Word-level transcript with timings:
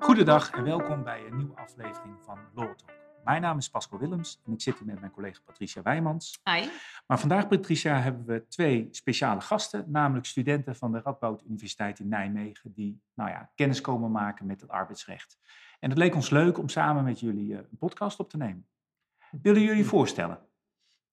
Goedendag 0.00 0.50
en 0.50 0.64
welkom 0.64 1.04
bij 1.04 1.26
een 1.26 1.36
nieuwe 1.36 1.56
aflevering 1.56 2.22
van 2.22 2.38
Law 2.54 2.74
Talk. 2.74 2.90
Mijn 3.24 3.42
naam 3.42 3.58
is 3.58 3.70
Pascal 3.70 3.98
Willems 3.98 4.40
en 4.46 4.52
ik 4.52 4.60
zit 4.60 4.78
hier 4.78 4.86
met 4.86 5.00
mijn 5.00 5.12
collega 5.12 5.40
Patricia 5.44 5.82
Wijmans. 5.82 6.40
Hi. 6.44 6.68
Maar 7.06 7.18
vandaag, 7.18 7.48
Patricia, 7.48 8.00
hebben 8.00 8.26
we 8.26 8.46
twee 8.48 8.88
speciale 8.90 9.40
gasten, 9.40 9.84
namelijk 9.90 10.26
studenten 10.26 10.76
van 10.76 10.92
de 10.92 11.00
Radboud 11.00 11.42
Universiteit 11.44 11.98
in 11.98 12.08
Nijmegen, 12.08 12.72
die 12.72 13.02
nou 13.14 13.30
ja, 13.30 13.50
kennis 13.54 13.80
komen 13.80 14.10
maken 14.10 14.46
met 14.46 14.60
het 14.60 14.70
arbeidsrecht. 14.70 15.38
En 15.80 15.88
het 15.88 15.98
leek 15.98 16.14
ons 16.14 16.30
leuk 16.30 16.58
om 16.58 16.68
samen 16.68 17.04
met 17.04 17.20
jullie 17.20 17.52
eh, 17.52 17.58
een 17.58 17.78
podcast 17.78 18.18
op 18.18 18.30
te 18.30 18.36
nemen. 18.36 18.66
Willen 19.42 19.62
jullie 19.62 19.76
je 19.76 19.84
voorstellen? 19.84 20.47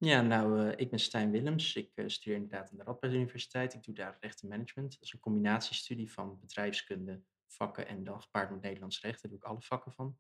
Ja, 0.06 0.22
nou, 0.22 0.60
eh, 0.60 0.74
ik 0.80 0.90
ben 0.90 1.00
Stijn 1.00 1.32
Willems. 1.32 1.76
Ik 1.76 1.92
eh, 1.96 2.08
studeer 2.08 2.36
inderdaad 2.36 2.72
aan 2.72 2.78
de 2.78 2.84
Radboud 2.84 3.14
Universiteit. 3.14 3.74
Ik 3.74 3.84
doe 3.84 3.96
daar 3.96 4.18
recht 4.20 4.42
en 4.42 4.48
management. 4.48 4.92
Dat 4.94 5.02
is 5.02 5.14
een 5.14 5.20
combinatiestudie 5.20 6.12
van 6.12 6.40
bedrijfskunde, 6.40 7.22
vakken 7.48 7.88
en 7.88 8.04
dan 8.04 8.22
gepaard 8.22 8.50
met 8.50 8.62
Nederlands 8.62 9.02
recht. 9.02 9.22
Daar 9.22 9.32
doe 9.32 9.40
ik 9.40 9.46
alle 9.46 9.62
vakken 9.62 9.92
van. 9.92 10.18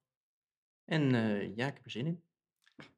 En 0.85 1.15
eh, 1.15 1.55
ja, 1.55 1.67
ik 1.67 1.73
heb 1.73 1.85
er 1.85 1.91
zin 1.91 2.05
in. 2.05 2.23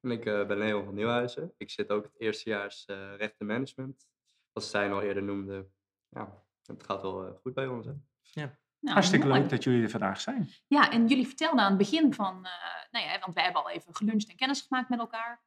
En 0.02 0.12
ik 0.12 0.26
eh, 0.26 0.48
ben 0.48 0.58
Leon 0.58 0.86
van 0.86 0.94
Nieuwhuizen. 0.94 1.54
Ik 1.58 1.70
zit 1.70 1.90
ook 1.90 2.04
het 2.04 2.20
eerstejaars 2.20 2.86
eh 2.86 3.16
recht 3.17 3.40
en 3.40 3.45
management. 3.45 4.08
Als 4.54 4.67
Stijn 4.67 4.92
al 4.92 5.02
eerder 5.02 5.23
noemde, 5.23 5.70
ja, 6.09 6.44
het 6.66 6.84
gaat 6.84 7.02
wel 7.02 7.40
goed 7.42 7.54
bij 7.54 7.67
ons. 7.67 7.86
Hè? 7.86 7.94
Nou, 8.80 8.94
Hartstikke 8.94 9.28
mooi. 9.28 9.40
leuk 9.40 9.50
dat 9.50 9.64
jullie 9.64 9.84
er 9.84 9.90
vandaag 9.90 10.22
zijn. 10.22 10.50
Ja, 10.67 10.92
en 10.92 11.08
jullie 11.08 11.28
vertelden 11.28 11.59
aan 11.59 11.70
het 11.70 11.78
begin 11.78 12.14
van, 12.14 12.45
eh, 12.45 12.52
nou 12.92 13.06
ja, 13.06 13.20
want 13.20 13.34
wij 13.34 13.44
hebben 13.44 13.64
al 13.64 13.70
even 13.70 13.95
geluncht 13.95 14.30
en 14.30 14.36
kennis 14.36 14.62
gemaakt 14.62 14.90
met 14.90 15.00
elkaar. 15.00 15.45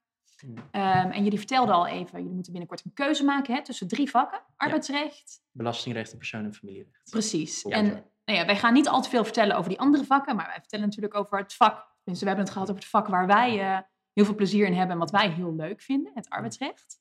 Ehm, 0.70 1.10
en 1.10 1.22
jullie 1.24 1.38
vertelden 1.38 1.74
al 1.74 1.86
even, 1.86 2.18
jullie 2.18 2.34
moeten 2.34 2.52
binnenkort 2.52 2.84
een 2.84 2.92
keuze 2.92 3.24
maken 3.24 3.54
hè, 3.54 3.62
tussen 3.62 3.88
drie 3.88 4.10
vakken. 4.10 4.40
Arbeidsrecht. 4.56 5.42
Belastingrecht 5.50 6.12
en 6.12 6.18
persoon- 6.18 6.44
en 6.44 6.54
familierecht. 6.54 7.10
Precies. 7.10 7.62
En 7.64 7.84
nou 8.24 8.38
ja, 8.38 8.46
wij 8.46 8.56
gaan 8.56 8.72
niet 8.72 8.88
al 8.88 9.02
te 9.02 9.08
veel 9.08 9.24
vertellen 9.24 9.56
over 9.56 9.68
die 9.68 9.80
andere 9.80 10.04
vakken, 10.04 10.36
maar 10.36 10.46
wij 10.46 10.58
vertellen 10.60 10.84
natuurlijk 10.84 11.14
over 11.14 11.38
het 11.38 11.54
vak. 11.54 11.88
Dus 12.04 12.20
we 12.20 12.26
hebben 12.26 12.44
het 12.44 12.52
gehad 12.52 12.68
over 12.68 12.80
het 12.80 12.90
vak 12.90 13.06
waar 13.06 13.26
wij 13.26 13.60
eh, 13.60 13.78
heel 14.12 14.24
veel 14.24 14.34
plezier 14.34 14.66
in 14.66 14.74
hebben 14.74 14.92
en 14.92 14.98
wat 14.98 15.10
wij 15.10 15.30
heel 15.30 15.54
leuk 15.54 15.80
vinden, 15.80 16.12
het 16.14 16.28
arbeidsrecht. 16.28 17.00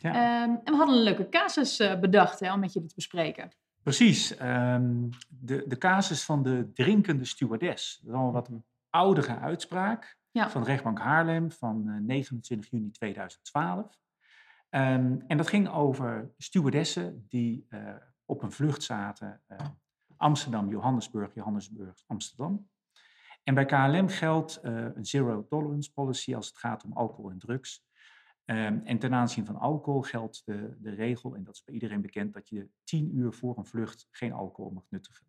Ja. 0.00 0.10
Ehm, 0.10 0.50
en 0.50 0.72
we 0.72 0.76
hadden 0.76 0.96
een 0.96 1.02
leuke 1.02 1.28
casus 1.28 1.78
eh, 1.78 2.00
bedacht 2.00 2.40
hè, 2.40 2.52
om 2.52 2.60
met 2.60 2.72
jullie 2.72 2.88
te 2.88 2.94
bespreken. 2.94 3.50
Precies. 3.82 4.36
ehm, 4.36 5.08
de, 5.28 5.64
de 5.66 5.78
casus 5.78 6.24
van 6.24 6.42
de 6.42 6.70
drinkende 6.72 7.24
stewardess. 7.24 7.98
Dat 8.02 8.14
is 8.14 8.20
al 8.20 8.26
een 8.26 8.32
wat 8.32 8.50
oudere 8.90 9.38
uitspraak 9.38 10.18
Ja. 10.34 10.50
van 10.50 10.64
rechtbank 10.64 10.98
Haarlem 10.98 11.50
van 11.50 11.88
eh, 11.88 12.00
29 12.00 12.70
juni 12.70 12.90
2012. 12.90 13.98
Ehm, 14.68 15.16
en 15.26 15.36
dat 15.36 15.48
ging 15.48 15.68
over 15.68 16.32
stewardessen 16.38 17.26
die 17.28 17.66
eh, 17.68 17.94
op 18.24 18.42
een 18.42 18.52
vlucht 18.52 18.82
zaten 18.82 19.42
eh, 19.46 19.58
Amsterdam, 20.16 20.70
Johannesburg, 20.70 21.34
Johannesburg, 21.34 22.02
Amsterdam. 22.06 22.68
En 23.42 23.54
bij 23.54 23.64
KLM 23.64 24.08
geldt 24.08 24.56
eh, 24.56 24.72
een 24.94 25.04
zero 25.06 25.46
tolerance 25.46 25.92
policy 25.92 26.34
als 26.34 26.46
het 26.46 26.56
gaat 26.56 26.84
om 26.84 26.92
alcohol 26.92 27.30
en 27.30 27.38
drugs. 27.38 27.84
Ehm, 28.44 28.80
en 28.84 28.98
ten 28.98 29.14
aanzien 29.14 29.46
van 29.46 29.56
alcohol 29.56 30.02
geldt 30.02 30.42
de, 30.44 30.76
de 30.78 30.90
regel, 30.90 31.34
en 31.34 31.44
dat 31.44 31.54
is 31.54 31.64
bij 31.64 31.74
iedereen 31.74 32.00
bekend, 32.00 32.32
dat 32.32 32.48
je 32.48 32.68
tien 32.84 33.16
uur 33.16 33.32
voor 33.32 33.58
een 33.58 33.66
vlucht 33.66 34.08
geen 34.10 34.32
alcohol 34.32 34.70
mag 34.70 34.84
nuttigen. 34.88 35.26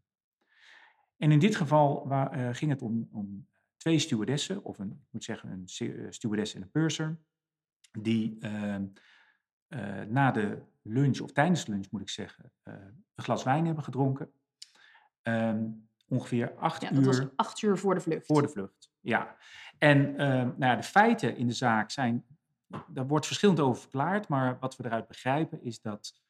En 1.17 1.31
in 1.31 1.39
dit 1.39 1.55
geval 1.55 2.07
wa- 2.07 2.31
eh, 2.31 2.49
ging 2.53 2.71
het 2.71 2.81
om, 2.81 3.07
om 3.11 3.47
twee 3.85 3.99
stewardessen, 3.99 4.63
of 4.63 4.79
een, 4.79 4.91
ik 4.91 5.11
moet 5.11 5.23
zeggen 5.23 5.51
een 5.51 5.65
eh, 5.65 6.05
stewardess 6.09 6.53
en 6.53 6.61
een 6.61 6.71
purser, 6.71 7.19
die 7.99 8.37
ehm, 8.39 8.85
eh, 9.67 10.01
na 10.01 10.31
de 10.31 10.61
lunch, 10.81 11.19
of 11.19 11.31
tijdens 11.31 11.65
de 11.65 11.71
lunch 11.71 11.91
moet 11.91 12.01
ik 12.01 12.09
zeggen, 12.09 12.51
eh, 12.63 12.73
een 13.15 13.23
glas 13.23 13.43
wijn 13.43 13.65
hebben 13.65 13.83
gedronken. 13.83 14.31
Ehm, 15.21 15.67
ongeveer 16.07 16.55
acht 16.55 16.81
Ja, 16.81 16.91
uur 16.91 17.03
dat 17.03 17.05
was 17.05 17.27
acht 17.35 17.61
uur 17.61 17.77
voor 17.77 17.95
de 17.95 18.01
vlucht. 18.01 18.25
voor 18.25 18.41
de 18.41 18.49
vlucht, 18.49 18.91
ja. 18.99 19.35
En 19.77 20.17
ehm, 20.17 20.45
nou 20.45 20.65
ja, 20.65 20.75
de 20.75 20.83
feiten 20.83 21.37
in 21.37 21.47
de 21.47 21.53
zaak 21.53 21.91
zijn, 21.91 22.25
daar 22.87 23.07
wordt 23.07 23.25
verschillend 23.25 23.59
over 23.59 23.81
verklaard, 23.81 24.27
maar 24.27 24.59
wat 24.59 24.75
we 24.75 24.85
eruit 24.85 25.07
begrijpen 25.07 25.63
is 25.63 25.81
dat 25.81 26.23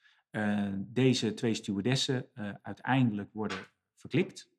deze 0.78 1.34
twee 1.34 1.54
stewardessen 1.54 2.30
uiteindelijk 2.62 3.34
worden 3.34 3.58
verklikt 3.96 4.50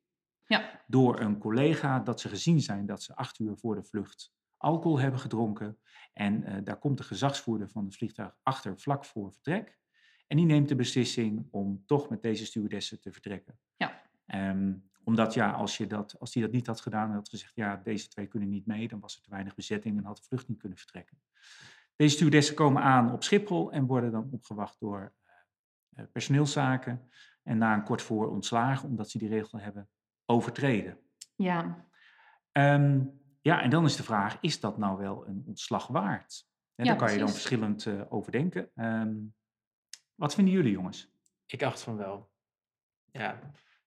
Ja. 0.47 0.81
door 0.87 1.19
een 1.19 1.37
collega 1.37 1.99
dat 1.99 2.19
ze 2.19 2.29
gezien 2.29 2.61
zijn 2.61 2.85
dat 2.85 3.03
ze 3.03 3.15
acht 3.15 3.39
uur 3.39 3.57
voor 3.57 3.75
de 3.75 3.83
vlucht 3.83 4.33
alcohol 4.57 4.99
hebben 4.99 5.19
gedronken. 5.19 5.77
En 6.13 6.43
eh, 6.43 6.63
daar 6.63 6.79
komt 6.79 6.97
de 6.97 7.03
gezagsvoerder 7.03 7.69
van 7.69 7.85
het 7.85 7.95
vliegtuig 7.95 8.35
achter 8.43 8.79
vlak 8.79 9.05
voor 9.05 9.31
vertrek. 9.31 9.77
En 10.27 10.37
die 10.37 10.45
neemt 10.45 10.67
de 10.67 10.75
beslissing 10.75 11.47
om 11.51 11.83
toch 11.85 12.09
met 12.09 12.21
deze 12.21 12.45
stewardessen 12.45 13.01
te 13.01 13.11
vertrekken. 13.11 13.59
Ja. 13.75 14.01
Ehm, 14.25 14.73
omdat 15.03 15.33
ja, 15.33 15.51
als, 15.51 15.77
je 15.77 15.87
dat, 15.87 16.19
als 16.19 16.31
die 16.31 16.41
dat 16.41 16.51
niet 16.51 16.67
had 16.67 16.81
gedaan 16.81 17.09
en 17.09 17.15
had 17.15 17.29
gezegd, 17.29 17.55
ja, 17.55 17.75
deze 17.75 18.07
twee 18.07 18.27
kunnen 18.27 18.49
niet 18.49 18.65
mee, 18.65 18.87
dan 18.87 18.99
was 18.99 19.15
er 19.15 19.21
te 19.21 19.29
weinig 19.29 19.55
bezetting 19.55 19.97
en 19.97 20.03
had 20.03 20.17
de 20.17 20.23
vlucht 20.23 20.47
niet 20.47 20.59
kunnen 20.59 20.77
vertrekken. 20.77 21.17
Deze 21.95 22.15
stewardessen 22.15 22.55
komen 22.55 22.81
aan 22.81 23.11
op 23.11 23.23
Schiphol 23.23 23.71
en 23.71 23.85
worden 23.85 24.11
dan 24.11 24.29
opgewacht 24.31 24.79
door 24.79 25.13
eh, 25.23 25.33
eh, 25.89 26.11
personeelszaken. 26.11 27.09
En 27.43 27.57
na 27.57 27.73
een 27.73 27.83
kort 27.83 28.01
voor 28.01 28.29
ontslagen, 28.29 28.89
omdat 28.89 29.09
ze 29.09 29.17
die 29.17 29.29
regel 29.29 29.59
hebben 29.59 29.89
overtreden. 30.27 30.99
Ja. 31.35 31.87
Ehm, 32.51 33.01
ja, 33.41 33.61
en 33.61 33.69
dan 33.69 33.85
is 33.85 33.95
de 33.95 34.03
vraag, 34.03 34.37
is 34.41 34.59
dat 34.59 34.77
nou 34.77 34.97
wel 34.97 35.27
een 35.27 35.43
ontslag 35.45 35.87
waard? 35.87 36.47
Ja, 36.75 36.83
daar 36.83 36.95
kan 36.95 37.11
je 37.11 37.19
dan 37.19 37.29
verschillend 37.29 37.85
eh, 37.85 38.01
over 38.09 38.31
denken. 38.31 38.71
Ehm, 38.75 39.15
wat 40.15 40.35
vinden 40.35 40.53
jullie, 40.53 40.71
jongens? 40.71 41.11
Ik 41.45 41.63
acht 41.63 41.81
van 41.81 41.97
wel. 41.97 42.31
Ja, 43.11 43.39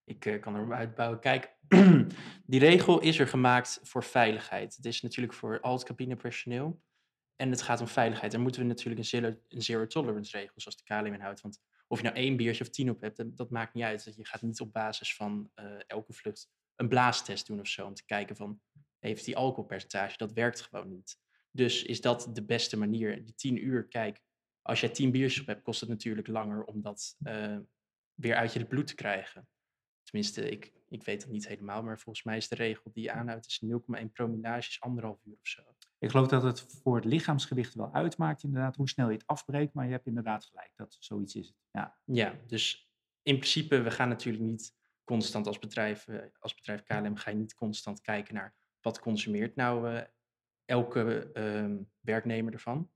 ik 0.04 0.26
eh, 0.26 0.40
kan 0.40 0.56
erop 0.56 0.70
uitbouwen. 0.70 1.20
Kijk, 1.20 1.56
die 2.52 2.60
regel 2.60 3.00
is 3.00 3.18
er 3.18 3.28
gemaakt 3.28 3.80
voor 3.82 4.04
veiligheid. 4.04 4.76
Het 4.76 4.84
is 4.84 5.02
natuurlijk 5.02 5.32
voor 5.32 5.60
al 5.60 5.72
het 5.72 5.84
cabinepersoneel. 5.84 6.82
En 7.36 7.50
het 7.50 7.62
gaat 7.62 7.80
om 7.80 7.88
veiligheid. 7.88 8.32
Daar 8.32 8.40
moeten 8.40 8.60
we 8.60 8.66
natuurlijk 8.66 8.98
een 8.98 9.04
zero, 9.04 9.36
een 9.48 9.62
zero 9.62 9.86
tolerance 9.86 10.36
regel, 10.36 10.60
zoals 10.60 10.76
de 10.76 10.84
KLM 10.84 11.14
inhoudt. 11.14 11.40
Want 11.40 11.60
of 11.90 11.98
je 11.98 12.04
nou 12.04 12.16
één 12.16 12.36
biertje 12.36 12.64
of 12.64 12.70
tien 12.70 12.90
op 12.90 13.00
hebt, 13.00 13.36
dat, 13.36 13.50
maakt 13.50 13.74
niet 13.74 13.84
uit. 13.84 14.12
Je 14.16 14.26
gaat 14.26 14.42
niet 14.42 14.60
op 14.60 14.72
basis 14.72 15.14
van 15.14 15.50
eh, 15.54 15.80
elke 15.86 16.12
vlucht 16.12 16.50
een 16.76 16.88
blaastest 16.88 17.46
doen 17.46 17.60
of 17.60 17.66
zo. 17.66 17.86
Om 17.86 17.94
te 17.94 18.04
kijken 18.04 18.36
van, 18.36 18.60
heeft 18.98 19.24
die 19.24 19.36
alcoholpercentage? 19.36 20.16
Dat 20.16 20.32
werkt 20.32 20.60
gewoon 20.60 20.88
niet. 20.88 21.18
Dus 21.50 21.82
is 21.82 22.00
dat 22.00 22.28
de 22.32 22.44
beste 22.44 22.76
manier? 22.76 23.24
Die 23.24 23.34
tien 23.34 23.64
uur, 23.64 23.88
kijk, 23.88 24.20
als 24.62 24.80
jij 24.80 24.88
tien 24.88 25.10
biertjes 25.10 25.40
op 25.40 25.46
hebt, 25.46 25.62
kost 25.62 25.80
het 25.80 25.88
natuurlijk 25.88 26.26
langer 26.26 26.64
om 26.64 26.82
dat 26.82 27.16
eh, 27.22 27.58
weer 28.14 28.34
uit 28.34 28.52
je 28.52 28.66
bloed 28.66 28.86
te 28.86 28.94
krijgen. 28.94 29.48
Tenminste, 30.02 30.50
ik, 30.50 30.72
ik 30.90 31.04
weet 31.04 31.22
het 31.22 31.30
niet 31.30 31.48
helemaal, 31.48 31.82
maar 31.82 31.98
volgens 31.98 32.24
mij 32.24 32.36
is 32.36 32.48
de 32.48 32.54
regel 32.54 32.90
die 32.92 33.02
je 33.02 33.12
aanhoudt 33.12 33.46
is 33.46 33.62
0,1 34.00 34.12
promillage 34.12 34.68
is 34.68 34.80
anderhalf 34.80 35.24
uur 35.24 35.36
of 35.40 35.46
zo. 35.46 35.62
Ik 35.98 36.10
geloof 36.10 36.28
dat 36.28 36.42
het 36.42 36.60
voor 36.60 36.96
het 36.96 37.04
lichaamsgewicht 37.04 37.74
wel 37.74 37.92
uitmaakt, 37.92 38.42
inderdaad, 38.42 38.76
hoe 38.76 38.88
snel 38.88 39.08
je 39.08 39.16
het 39.16 39.26
afbreekt. 39.26 39.74
Maar 39.74 39.84
je 39.86 39.92
hebt 39.92 40.06
inderdaad 40.06 40.44
gelijk, 40.44 40.72
dat 40.74 40.96
zoiets 40.98 41.34
is 41.34 41.46
het. 41.46 41.56
Ja, 41.70 41.98
Ja, 42.04 42.34
dus 42.46 42.90
in 43.22 43.36
principe, 43.36 43.82
we 43.82 43.90
gaan 43.90 44.08
natuurlijk 44.08 44.44
niet 44.44 44.74
constant 45.04 45.46
als 45.46 45.58
bedrijf, 45.58 46.08
eh, 46.08 46.18
als 46.38 46.54
bedrijf 46.54 46.82
KLM, 46.82 47.16
ga 47.16 47.30
je 47.30 47.36
niet 47.36 47.54
constant 47.54 48.00
kijken 48.00 48.34
naar 48.34 48.54
wat 48.80 49.00
consumeert 49.00 49.56
nou 49.56 49.94
eh, 49.94 50.02
elke 50.64 51.30
ehm, 51.32 51.82
werknemer 52.00 52.52
ervan. 52.52 52.90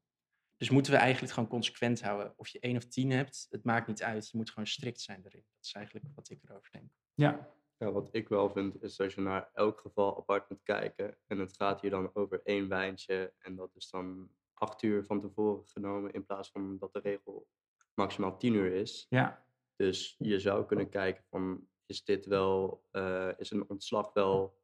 Dus 0.56 0.70
moeten 0.70 0.92
we 0.92 0.98
eigenlijk 0.98 1.32
gewoon 1.32 1.48
consequent 1.48 2.02
houden. 2.02 2.34
Of 2.36 2.48
je 2.48 2.60
één 2.60 2.76
of 2.76 2.84
tien 2.84 3.10
hebt, 3.10 3.46
het 3.50 3.64
maakt 3.64 3.86
niet 3.86 4.02
uit. 4.02 4.30
Je 4.30 4.36
moet 4.36 4.50
gewoon 4.50 4.66
strikt 4.66 5.00
zijn 5.00 5.22
erin. 5.24 5.44
Dat 5.54 5.64
is 5.64 5.72
eigenlijk 5.72 6.06
wat 6.14 6.30
ik 6.30 6.42
erover 6.42 6.70
denk. 6.70 6.90
ja, 7.14 7.54
Ja, 7.78 7.92
wat 7.92 8.08
ik 8.12 8.28
wel 8.28 8.50
vind, 8.50 8.82
is 8.82 8.96
dat 8.96 9.12
je 9.12 9.20
naar 9.20 9.50
elk 9.52 9.80
geval 9.80 10.18
apart 10.18 10.50
moet 10.50 10.62
kijken. 10.62 11.16
En 11.26 11.38
het 11.38 11.56
gaat 11.56 11.80
hier 11.80 11.90
dan 11.90 12.10
over 12.14 12.40
één 12.44 12.68
wijntje. 12.68 13.32
En 13.38 13.56
dat 13.56 13.70
is 13.74 13.90
dan 13.90 14.30
acht 14.54 14.82
uur 14.82 15.04
van 15.04 15.20
tevoren 15.20 15.66
genomen, 15.66 16.12
in 16.12 16.24
plaats 16.24 16.50
van 16.50 16.78
dat 16.78 16.92
de 16.92 17.00
regel 17.00 17.46
maximaal 17.94 18.36
tien 18.36 18.54
uur 18.54 18.72
is. 18.72 19.06
ja, 19.08 19.46
Dus 19.76 20.14
je 20.18 20.38
zou 20.38 20.66
kunnen 20.66 20.88
kijken 20.88 21.24
van, 21.30 21.68
is 21.86 22.04
dit 22.04 22.26
wel, 22.26 22.84
eh, 22.90 23.30
is 23.36 23.50
een 23.50 23.68
ontslag 23.68 24.12
wel 24.12 24.62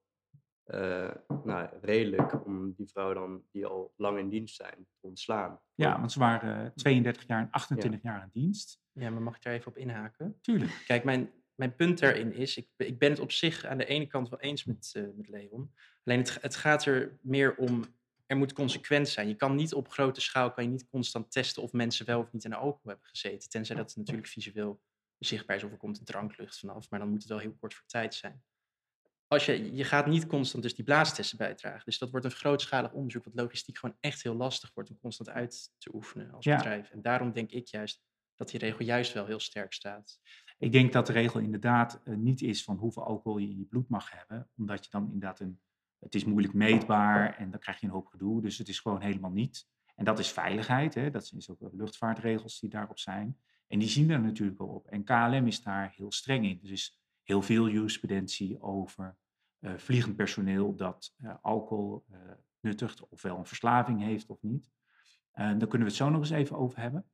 eh, 0.64 1.14
nou, 1.44 1.68
redelijk 1.80 2.46
om 2.46 2.72
die 2.72 2.88
vrouw 2.88 3.14
dan, 3.14 3.44
die 3.50 3.66
al 3.66 3.92
lang 3.96 4.18
in 4.18 4.28
dienst 4.28 4.56
zijn, 4.56 4.86
te 5.00 5.06
ontslaan? 5.06 5.60
ja, 5.74 5.98
want 5.98 6.12
ze 6.12 6.18
waren 6.18 6.64
eh, 6.64 6.70
32 6.74 7.26
jaar 7.26 7.40
en 7.40 7.50
28 7.50 8.02
jaar 8.02 8.22
in 8.22 8.28
dienst. 8.32 8.80
Ja, 8.92 9.10
maar 9.10 9.22
mag 9.22 9.36
ik 9.36 9.42
daar 9.42 9.52
even 9.52 9.70
op 9.70 9.76
inhaken? 9.76 10.38
Tuurlijk. 10.40 10.82
Kijk, 10.86 11.04
mijn, 11.04 11.30
mijn 11.60 11.74
punt 11.74 11.98
daarin 11.98 12.32
is, 12.32 12.56
ik, 12.56 12.68
ik 12.76 12.98
ben 12.98 13.10
het 13.10 13.20
op 13.20 13.32
zich 13.32 13.64
aan 13.64 13.78
de 13.78 13.84
ene 13.86 14.06
kant 14.06 14.28
wel 14.28 14.40
eens 14.40 14.64
met, 14.64 14.90
eh, 14.94 15.02
met 15.14 15.28
Leon. 15.28 15.74
Alleen 16.04 16.18
het, 16.18 16.38
het 16.40 16.56
gaat 16.56 16.84
er 16.84 17.18
meer 17.22 17.56
om, 17.56 17.84
er 18.26 18.36
moet 18.36 18.52
consequent 18.52 19.08
zijn. 19.08 19.28
Je 19.28 19.34
kan 19.34 19.54
niet 19.54 19.74
op 19.74 19.88
grote 19.88 20.20
schaal, 20.20 20.52
kan 20.52 20.64
je 20.64 20.70
niet 20.70 20.88
constant 20.88 21.32
testen 21.32 21.62
of 21.62 21.72
mensen 21.72 22.06
wel 22.06 22.20
of 22.20 22.32
niet 22.32 22.44
aan 22.44 22.50
de 22.50 22.56
alcohol 22.56 22.90
hebben 22.90 23.08
gezeten. 23.08 23.48
Tenzij 23.48 23.76
dat 23.76 23.96
natuurlijk 23.96 24.26
visueel 24.26 24.80
zichtbaar 25.18 25.56
is 25.56 25.64
of 25.64 25.70
er 25.70 25.76
komt 25.76 25.98
een 25.98 26.04
dranklucht 26.04 26.58
vanaf. 26.58 26.90
Maar 26.90 26.98
dan 26.98 27.08
moet 27.08 27.20
het 27.20 27.28
wel 27.28 27.38
heel 27.38 27.56
kort 27.60 27.74
voor 27.74 27.86
tijd 27.86 28.14
zijn. 28.14 28.42
Als 29.26 29.46
je, 29.46 29.74
je 29.74 29.84
gaat 29.84 30.06
niet 30.06 30.26
constant 30.26 30.62
dus 30.62 30.74
die 30.74 30.84
blaastesten 30.84 31.38
bijdragen. 31.38 31.84
Dus 31.84 31.98
dat 31.98 32.10
wordt 32.10 32.26
een 32.26 32.32
grootschalig 32.32 32.92
onderzoek, 32.92 33.24
wat 33.24 33.34
logistiek 33.34 33.78
gewoon 33.78 33.96
echt 34.00 34.22
heel 34.22 34.34
lastig 34.34 34.70
wordt 34.74 34.90
om 34.90 34.98
constant 35.00 35.28
uit 35.28 35.70
te 35.78 35.94
oefenen 35.94 36.32
als 36.32 36.44
Ja. 36.44 36.56
bedrijf. 36.56 36.90
En 36.90 37.02
daarom 37.02 37.32
denk 37.32 37.50
ik 37.50 37.66
juist 37.66 38.02
dat 38.34 38.50
die 38.50 38.60
regel 38.60 38.84
juist 38.84 39.12
wel 39.12 39.26
heel 39.26 39.40
sterk 39.40 39.72
staat. 39.72 40.18
Ik 40.60 40.72
denk 40.72 40.92
dat 40.92 41.06
de 41.06 41.12
regel 41.12 41.40
inderdaad 41.40 42.00
eh, 42.04 42.14
niet 42.14 42.42
is 42.42 42.64
van 42.64 42.76
hoeveel 42.76 43.04
alcohol 43.04 43.38
je 43.38 43.48
in 43.48 43.58
je 43.58 43.64
bloed 43.64 43.88
mag 43.88 44.10
hebben, 44.10 44.48
omdat 44.56 44.84
je 44.84 44.90
dan 44.90 45.04
inderdaad 45.04 45.40
een, 45.40 45.60
het 45.98 46.14
is 46.14 46.24
moeilijk 46.24 46.54
meetbaar 46.54 47.36
en 47.36 47.50
dan 47.50 47.60
krijg 47.60 47.80
je 47.80 47.86
een 47.86 47.92
hoop 47.92 48.06
gedoe. 48.06 48.42
Dus 48.42 48.58
het 48.58 48.68
is 48.68 48.80
gewoon 48.80 49.00
helemaal 49.00 49.30
niet. 49.30 49.68
En 49.94 50.04
dat 50.04 50.18
is 50.18 50.32
veiligheid, 50.32 50.94
hè? 50.94 51.10
dat 51.10 51.26
zijn 51.26 51.42
ook 51.48 51.72
luchtvaartregels 51.72 52.60
die 52.60 52.70
daarop 52.70 52.98
zijn. 52.98 53.38
En 53.66 53.78
die 53.78 53.88
zien 53.88 54.10
er 54.10 54.20
natuurlijk 54.20 54.58
wel 54.58 54.68
op. 54.68 54.86
En 54.86 55.04
KLM 55.04 55.46
is 55.46 55.62
daar 55.62 55.92
heel 55.96 56.12
streng 56.12 56.44
in. 56.44 56.58
Dus 56.62 56.70
is 56.70 57.00
heel 57.22 57.42
veel 57.42 57.68
jurisprudentie 57.68 58.62
over 58.62 59.16
uh, 59.60 59.72
vliegend 59.76 60.16
personeel 60.16 60.74
dat 60.74 61.14
alcohol 61.40 62.04
uh, 62.10 62.18
nuttigt, 62.60 63.08
ofwel 63.08 63.38
een 63.38 63.46
verslaving 63.46 64.02
heeft 64.02 64.30
of 64.30 64.42
niet. 64.42 64.70
daar 65.32 65.56
kunnen 65.56 65.78
we 65.78 65.84
het 65.84 65.94
zo 65.94 66.10
nog 66.10 66.20
eens 66.20 66.30
even 66.30 66.56
over 66.56 66.80
hebben. 66.80 67.04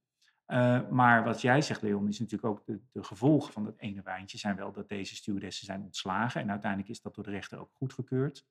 Maar 0.90 1.24
wat 1.24 1.40
jij 1.40 1.62
zegt, 1.62 1.82
Leon, 1.82 2.08
is 2.08 2.18
natuurlijk 2.18 2.52
ook 2.52 2.66
de, 2.66 2.80
de, 2.92 3.02
gevolgen 3.02 3.52
van 3.52 3.64
dat 3.64 3.74
ene 3.76 4.02
wijntje 4.02 4.38
zijn 4.38 4.56
wel 4.56 4.72
dat 4.72 4.88
deze 4.88 5.14
stewardessen 5.14 5.66
zijn 5.66 5.82
ontslagen. 5.82 6.40
En 6.40 6.50
uiteindelijk 6.50 6.90
is 6.90 7.00
dat 7.00 7.14
door 7.14 7.24
de 7.24 7.30
rechter 7.30 7.58
ook 7.58 7.70
goedgekeurd. 7.72 8.46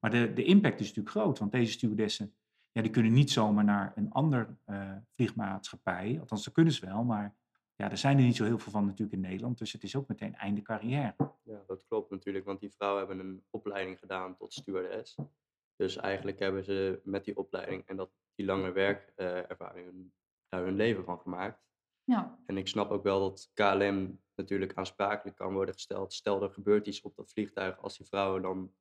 Maar 0.00 0.10
de, 0.10 0.32
de 0.32 0.44
impact 0.44 0.80
is 0.80 0.86
natuurlijk 0.86 1.16
groot, 1.16 1.38
want 1.38 1.52
deze 1.52 1.72
stewardessen 1.72 2.34
ja, 2.72 2.82
die 2.82 2.90
kunnen 2.90 3.12
niet 3.12 3.30
zomaar 3.30 3.64
naar 3.64 3.92
een 3.94 4.10
ander 4.10 4.56
vliegmaatschappij. 5.14 6.16
Althans, 6.20 6.44
dat 6.44 6.54
kunnen 6.54 6.72
ze 6.72 6.86
wel, 6.86 7.04
maar 7.04 7.34
ja, 7.80 7.90
er 7.90 7.98
zijn 7.98 8.18
er 8.18 8.24
niet 8.24 8.36
zo 8.36 8.44
heel 8.44 8.58
veel 8.58 8.72
van 8.72 8.84
natuurlijk 8.84 9.12
in 9.12 9.20
Nederland. 9.20 9.58
Dus 9.58 9.72
het 9.72 9.82
is 9.82 9.96
ook 9.96 10.08
meteen 10.08 10.34
einde 10.34 10.62
carrière. 10.62 11.14
Ja, 11.42 11.62
dat 11.66 11.84
klopt 11.88 12.10
natuurlijk, 12.10 12.44
want 12.44 12.60
die 12.60 12.70
vrouwen 12.70 13.06
hebben 13.06 13.26
een 13.26 13.44
opleiding 13.50 13.98
gedaan 13.98 14.36
tot 14.36 14.52
stewardess. 14.52 15.16
Dus 15.76 15.96
eigenlijk 15.96 16.38
hebben 16.38 16.64
ze 16.64 17.00
met 17.04 17.24
die 17.24 17.36
opleiding 17.36 17.86
en 17.86 17.96
dat, 17.96 18.10
die 18.34 18.46
lange 18.46 18.72
werkervaring 18.72 20.12
leven 20.50 21.04
van 21.04 21.20
gemaakt. 21.20 21.68
Ja. 22.04 22.38
En 22.46 22.56
ik 22.56 22.68
snap 22.68 22.90
ook 22.90 23.02
wel 23.02 23.20
dat 23.20 23.50
KLM 23.54 24.20
natuurlijk 24.34 24.74
aansprakelijk 24.74 25.36
kan 25.36 25.52
worden 25.52 25.74
gesteld. 25.74 26.12
Stel 26.12 26.42
er 26.42 26.50
gebeurt 26.50 26.86
iets 26.86 27.00
op 27.00 27.16
dat 27.16 27.32
vliegtuig 27.32 27.82
als 27.82 27.96
die 27.96 28.06
vrouwen 28.06 28.42
dan, 28.42 28.74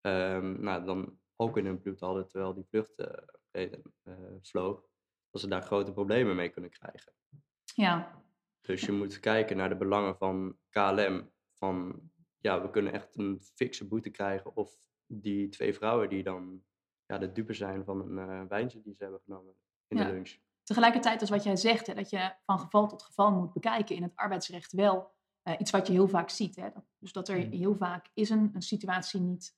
um, 0.00 0.60
nou, 0.60 0.84
dan 0.84 1.18
ook 1.36 1.56
in 1.56 1.66
hun 1.66 1.80
bloed 1.80 2.00
hadden 2.00 2.28
terwijl 2.28 2.54
die 2.54 2.66
vlucht 2.68 2.98
uh, 3.52 3.72
uh, 4.02 4.14
vloog. 4.40 4.84
Dat 5.30 5.40
ze 5.40 5.48
daar 5.48 5.62
grote 5.62 5.92
problemen 5.92 6.36
mee 6.36 6.48
kunnen 6.48 6.70
krijgen. 6.70 7.12
Ja, 7.74 8.22
dus 8.60 8.80
je 8.80 8.92
moet 8.92 9.20
kijken 9.20 9.56
naar 9.56 9.68
de 9.68 9.76
belangen 9.76 10.16
van 10.16 10.58
KLM. 10.68 11.30
Van 11.52 12.10
ja, 12.38 12.62
we 12.62 12.70
kunnen 12.70 12.92
echt 12.92 13.18
een 13.18 13.40
fikse 13.54 13.88
boete 13.88 14.10
krijgen. 14.10 14.56
Of 14.56 14.76
die 15.06 15.48
twee 15.48 15.74
vrouwen 15.74 16.08
die 16.08 16.22
dan 16.22 16.64
ja, 17.06 17.18
de 17.18 17.32
dupe 17.32 17.52
zijn 17.52 17.84
van 17.84 18.00
een 18.00 18.28
uh, 18.28 18.48
wijntje 18.48 18.80
die 18.80 18.94
ze 18.94 19.02
hebben 19.02 19.20
genomen 19.20 19.54
in 19.86 19.96
ja. 19.96 20.04
de 20.04 20.12
lunch. 20.12 20.36
Tegelijkertijd 20.72 21.20
als 21.20 21.30
wat 21.30 21.42
jij 21.42 21.56
zegt, 21.56 21.86
hè, 21.86 21.94
dat 21.94 22.10
je 22.10 22.34
van 22.44 22.58
geval 22.58 22.88
tot 22.88 23.02
geval 23.02 23.32
moet 23.32 23.52
bekijken 23.52 23.96
in 23.96 24.02
het 24.02 24.16
arbeidsrecht 24.16 24.72
wel 24.72 25.14
uh, 25.48 25.54
iets 25.58 25.70
wat 25.70 25.86
je 25.86 25.92
heel 25.92 26.08
vaak 26.08 26.30
ziet. 26.30 26.56
Hè? 26.56 26.68
Dus 26.98 27.12
dat 27.12 27.28
er 27.28 27.36
Mm. 27.36 27.50
heel 27.50 27.76
vaak 27.76 28.10
is 28.14 28.30
een, 28.30 28.50
een 28.54 28.62
situatie 28.62 29.20
niet, 29.20 29.56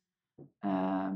uh, 0.61 1.13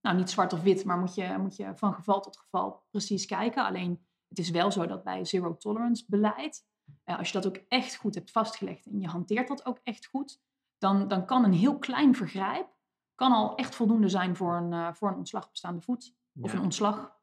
nou 0.00 0.16
niet 0.16 0.30
zwart 0.30 0.52
of 0.52 0.62
wit, 0.62 0.84
maar 0.84 0.98
moet 0.98 1.14
je, 1.14 1.36
moet 1.38 1.56
je 1.56 1.72
van 1.74 1.94
geval 1.94 2.20
tot 2.20 2.36
geval 2.36 2.86
precies 2.90 3.26
kijken. 3.26 3.64
Alleen 3.64 4.06
het 4.28 4.38
is 4.38 4.50
wel 4.50 4.70
zo 4.70 4.86
dat 4.86 5.04
bij 5.04 5.24
zero 5.24 5.56
tolerance 5.56 6.04
beleid 6.08 6.66
uh, 7.04 7.18
als 7.18 7.26
je 7.26 7.40
dat 7.40 7.46
ook 7.46 7.64
echt 7.68 7.96
goed 7.96 8.14
hebt 8.14 8.30
vastgelegd 8.30 8.86
en 8.86 9.00
je 9.00 9.08
hanteert 9.08 9.48
dat 9.48 9.66
ook 9.66 9.80
echt 9.82 10.06
goed, 10.06 10.40
dan, 10.78 11.08
dan 11.08 11.26
kan 11.26 11.44
een 11.44 11.52
heel 11.52 11.78
klein 11.78 12.14
vergrijp 12.14 12.74
kan 13.14 13.32
al 13.32 13.54
echt 13.56 13.74
voldoende 13.74 14.08
zijn 14.08 14.36
voor 14.36 14.56
een, 14.56 14.72
uh, 14.72 14.92
voor 14.92 15.08
een 15.08 15.16
ontslag 15.16 15.46
op 15.46 15.56
staande 15.56 15.80
voet. 15.80 16.14
Of 16.40 16.52
Ja. 16.52 16.58
een 16.58 16.64
ontslag. 16.64 17.14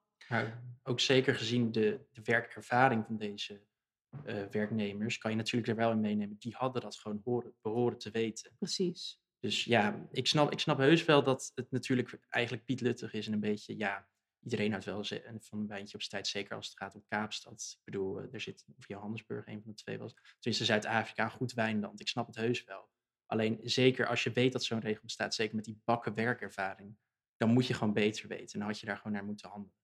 Ook 0.83 0.99
zeker 0.99 1.35
gezien 1.35 1.71
de, 1.71 1.99
de 2.11 2.21
werkervaring 2.23 3.05
van 3.05 3.17
deze 3.17 3.61
eh, 4.25 4.43
werknemers, 4.51 5.17
kan 5.17 5.31
je 5.31 5.37
natuurlijk 5.37 5.67
er 5.71 5.75
wel 5.77 5.91
in 5.91 5.99
meenemen. 5.99 6.35
Die 6.39 6.53
hadden 6.55 6.81
dat 6.81 6.95
gewoon 6.95 7.21
horen, 7.23 7.53
behoren 7.61 7.97
te 7.97 8.11
weten. 8.11 8.51
Precies. 8.57 9.21
Dus 9.39 9.63
ja, 9.63 10.07
ik 10.11 10.27
snap, 10.27 10.51
ik 10.51 10.59
snap 10.59 10.77
heus 10.77 11.05
wel 11.05 11.23
dat 11.23 11.51
het 11.55 11.71
natuurlijk 11.71 12.19
eigenlijk 12.29 12.65
Piet 12.65 12.81
Luttig 12.81 13.13
is 13.13 13.27
en 13.27 13.33
een 13.33 13.39
beetje, 13.39 13.77
ja, 13.77 14.07
iedereen 14.39 14.69
houdt 14.71 14.85
wel 14.85 15.03
ze- 15.03 15.37
van 15.39 15.59
een 15.59 15.67
wijntje 15.67 15.93
op 15.95 16.01
zijn 16.01 16.11
tijd, 16.11 16.27
zeker 16.27 16.55
als 16.55 16.67
het 16.67 16.77
gaat 16.77 16.95
om 16.95 17.03
Kaapstad. 17.07 17.75
Ik 17.77 17.83
bedoel, 17.83 18.19
eh, 18.19 18.33
er 18.33 18.41
zit, 18.41 18.65
of 18.77 18.87
Johannesburg, 18.87 19.47
een 19.47 19.61
van 19.61 19.71
de 19.71 19.77
twee 19.77 19.97
was. 19.97 20.13
Tenminste, 20.39 20.65
Zuid-Afrika, 20.65 21.23
een 21.23 21.31
goed 21.31 21.53
wijnland. 21.53 21.99
Ik 21.99 22.07
snap 22.07 22.27
het 22.27 22.35
heus 22.35 22.63
wel. 22.63 22.89
Alleen 23.25 23.59
zeker 23.63 24.07
als 24.07 24.23
je 24.23 24.31
weet 24.31 24.51
dat 24.51 24.63
zo'n 24.63 24.79
regel 24.79 25.01
bestaat, 25.03 25.35
zeker 25.35 25.55
met 25.55 25.65
die 25.65 25.81
bakken 25.85 26.13
werkervaring, 26.13 26.97
dan 27.37 27.49
moet 27.49 27.67
je 27.67 27.73
gewoon 27.73 27.93
beter 27.93 28.27
weten. 28.27 28.53
En 28.53 28.59
dan 28.59 28.67
had 28.67 28.79
je 28.79 28.85
daar 28.85 28.97
gewoon 28.97 29.13
naar 29.13 29.25
moeten 29.25 29.49
handelen. 29.49 29.77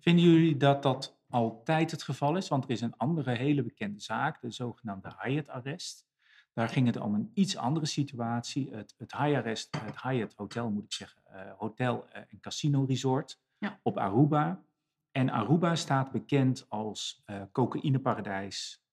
Vinden 0.00 0.24
jullie 0.24 0.56
dat 0.56 0.82
dat 0.82 1.20
altijd 1.28 1.90
het 1.90 2.02
geval 2.02 2.36
is? 2.36 2.48
Want 2.48 2.64
er 2.64 2.70
is 2.70 2.80
een 2.80 2.96
andere 2.96 3.30
hele 3.30 3.62
bekende 3.62 4.00
zaak, 4.00 4.40
de 4.40 4.50
zogenaamde 4.50 5.12
Hyatt-arrest. 5.18 6.08
Daar 6.52 6.68
ging 6.68 6.86
het 6.86 6.96
om 6.96 7.14
een 7.14 7.30
iets 7.34 7.56
andere 7.56 7.86
situatie. 7.86 8.70
Het, 8.70 8.94
het 8.98 9.12
Hyatt, 9.12 9.68
het 9.76 10.02
Hyatt 10.02 10.34
Hotel, 10.36 10.70
moet 10.70 10.84
ik 10.84 10.92
zeggen, 10.92 11.22
eh, 11.24 11.52
hotel 11.58 12.08
eh, 12.08 12.22
en 12.28 12.40
casino 12.40 12.84
resort 12.84 13.40
Ja. 13.58 13.80
op 13.82 13.98
Aruba. 13.98 14.62
En 15.10 15.30
Aruba 15.30 15.74
staat 15.76 16.12
bekend 16.12 16.66
als 16.68 17.22
eh 17.24 17.42
cocaïneparadijs 17.52 18.84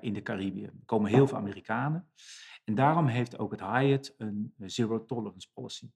in 0.00 0.12
de 0.12 0.22
Caribië. 0.22 0.64
Er 0.64 0.72
komen 0.84 1.10
heel 1.10 1.26
veel 1.26 1.36
Amerikanen. 1.36 2.08
En 2.64 2.74
daarom 2.74 3.06
heeft 3.06 3.38
ook 3.38 3.50
het 3.50 3.60
Hyatt 3.60 4.14
een 4.18 4.54
zero 4.56 5.04
tolerance 5.04 5.48
policy. 5.52 5.90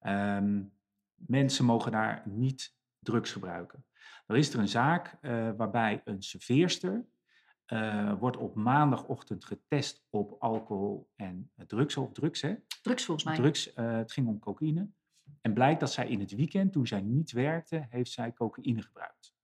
Ehm, 0.00 0.62
mensen 1.14 1.64
mogen 1.64 1.92
daar 1.92 2.22
niet 2.24 2.74
drugs 3.04 3.32
gebruiken. 3.32 3.84
Dan 4.26 4.36
is 4.36 4.52
er 4.52 4.60
een 4.60 4.68
zaak 4.68 5.18
eh, 5.20 5.50
waarbij 5.56 6.00
een 6.04 6.22
serveerster 6.22 7.04
eh, 7.64 8.18
wordt 8.18 8.36
op 8.36 8.54
maandagochtend 8.54 9.44
getest 9.44 10.06
op 10.10 10.36
alcohol 10.38 11.10
en 11.16 11.50
eh, 11.54 11.66
drugs, 11.66 11.96
of 11.96 12.12
drugs 12.12 12.40
hè? 12.40 12.54
Drugs 12.82 13.04
volgens 13.04 13.26
mij. 13.26 13.36
Drugs, 13.36 13.70
het 13.74 14.12
ging 14.12 14.28
om 14.28 14.38
cocaïne. 14.38 14.88
En 15.40 15.54
blijkt 15.54 15.80
dat 15.80 15.92
zij 15.92 16.08
in 16.08 16.20
het 16.20 16.34
weekend, 16.34 16.72
toen 16.72 16.86
zij 16.86 17.00
niet 17.00 17.32
werkte, 17.32 17.86
heeft 17.90 18.10
zij 18.10 18.32
cocaïne 18.32 18.82
gebruikt. 18.82 19.34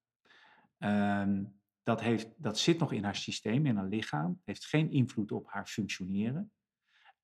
Ehm, 0.79 1.45
dat, 1.83 2.01
heeft, 2.01 2.29
dat 2.37 2.59
zit 2.59 2.79
nog 2.79 2.93
in 2.93 3.05
haar 3.05 3.17
systeem, 3.17 3.67
in 3.67 3.77
haar 3.77 3.89
lichaam. 3.89 4.41
heeft 4.45 4.67
geen 4.67 4.91
invloed 4.91 5.33
op 5.33 5.47
haar 5.49 5.67
functioneren. 5.67 6.53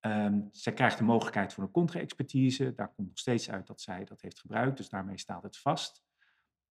Ehm, 0.01 0.41
zij 0.51 0.73
krijgt 0.73 0.99
de 0.99 1.05
mogelijkheid 1.05 1.53
voor 1.53 1.65
een 1.65 1.71
contra-expertise. 1.71 2.75
Daar 2.75 2.95
komt 2.95 3.09
nog 3.09 3.19
steeds 3.19 3.51
uit 3.51 3.67
dat 3.67 3.81
zij 3.81 4.05
dat 4.05 4.21
heeft 4.21 4.41
gebruikt, 4.41 4.77
dus 4.77 4.89
daarmee 4.89 5.19
staat 5.19 5.43
het 5.43 5.59
vast. 5.59 6.05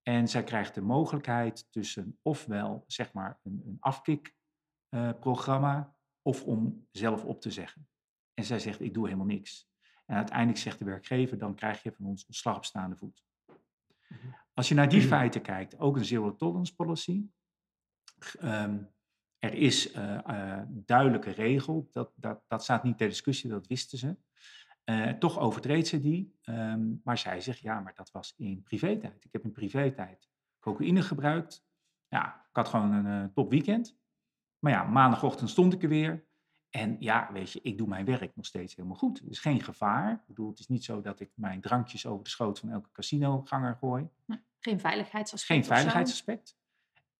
En 0.07 0.28
zij 0.28 0.44
krijgt 0.44 0.75
de 0.75 0.81
mogelijkheid 0.81 1.72
tussen 1.72 2.19
ofwel 2.22 2.84
zeg 2.88 3.13
maar 3.13 3.40
een, 3.44 3.62
een 3.66 3.78
afkikprogramma 3.80 5.96
of 6.22 6.44
om 6.44 6.88
zelf 6.92 7.24
op 7.24 7.42
te 7.42 7.52
zeggen. 7.52 7.88
En 8.34 8.44
zij 8.44 8.59
zegt, 8.59 8.81
ik 8.81 8.94
doe 8.94 9.06
helemaal 9.06 9.26
niks. 9.26 9.69
En 10.06 10.16
uiteindelijk 10.16 10.57
zegt 10.57 10.80
de 10.80 10.85
werkgever, 10.85 11.38
dan 11.38 11.56
krijg 11.56 11.83
je 11.83 11.92
van 11.92 12.06
ons 12.06 12.26
ontslag 12.26 12.56
op 12.56 12.66
staande 12.66 12.95
voet. 12.95 13.24
Als 14.54 14.68
je 14.68 14.76
naar 14.76 14.90
die 14.90 15.02
feiten 15.14 15.42
kijkt, 15.42 15.80
ook 15.80 15.95
een 15.95 16.06
zero 16.06 16.35
tolerance 16.35 16.76
policy. 16.76 17.26
Ehm, 18.40 18.83
er 19.40 19.54
is 19.54 19.92
eh, 19.92 20.59
eh, 20.59 20.64
duidelijke 20.69 21.31
regel, 21.31 21.88
dat, 21.92 22.12
dat, 22.16 22.44
dat 22.47 22.64
staat 22.64 22.83
niet 22.83 22.97
ter 22.97 23.07
discussie, 23.07 23.50
dat 23.50 23.68
wisten 23.68 23.97
ze. 23.97 24.18
Eh, 24.85 25.09
toch 25.09 25.39
overtreedt 25.39 25.87
ze 25.87 25.99
die, 25.99 26.35
ehm, 26.42 26.94
maar 27.04 27.18
zij 27.18 27.42
zegt, 27.42 27.59
ja, 27.59 27.80
maar 27.80 27.94
dat 27.95 28.11
was 28.11 28.33
in 28.37 28.63
privé-tijd. 28.63 29.25
Ik 29.25 29.31
heb 29.31 29.44
in 29.44 29.51
privé-tijd 29.51 30.30
cocaïne 30.59 31.01
gebruikt. 31.01 31.65
Ja, 32.07 32.45
ik 32.49 32.56
had 32.56 32.68
gewoon 32.68 32.92
een 32.92 33.23
eh, 33.23 33.33
top 33.33 33.49
weekend. 33.49 33.97
Maar 34.59 34.71
ja, 34.71 34.83
maandagochtend 34.83 35.49
stond 35.49 35.73
ik 35.73 35.83
er 35.83 35.89
weer. 35.89 36.25
En 36.69 36.95
ja, 36.99 37.30
weet 37.31 37.51
je, 37.51 37.59
ik 37.61 37.77
doe 37.77 37.87
mijn 37.87 38.06
werk 38.06 38.35
nog 38.35 38.45
steeds 38.45 38.75
helemaal 38.75 38.97
goed. 38.97 39.19
Er 39.19 39.30
is 39.30 39.39
geen 39.39 39.61
gevaar. 39.61 40.11
Ik 40.11 40.27
bedoel, 40.27 40.49
het 40.49 40.59
is 40.59 40.68
niet 40.68 40.83
zo 40.83 41.01
dat 41.01 41.19
ik 41.19 41.31
mijn 41.33 41.61
drankjes 41.61 42.06
over 42.06 42.23
de 42.23 42.30
schoot 42.30 42.59
van 42.59 42.69
elke 42.69 42.92
casinoganger 42.92 43.75
gooi. 43.75 44.09
Geen 44.59 44.80
veiligheidsaspect. 44.80 45.59
Geen 45.59 45.75
veiligheidsaspect. 45.75 46.57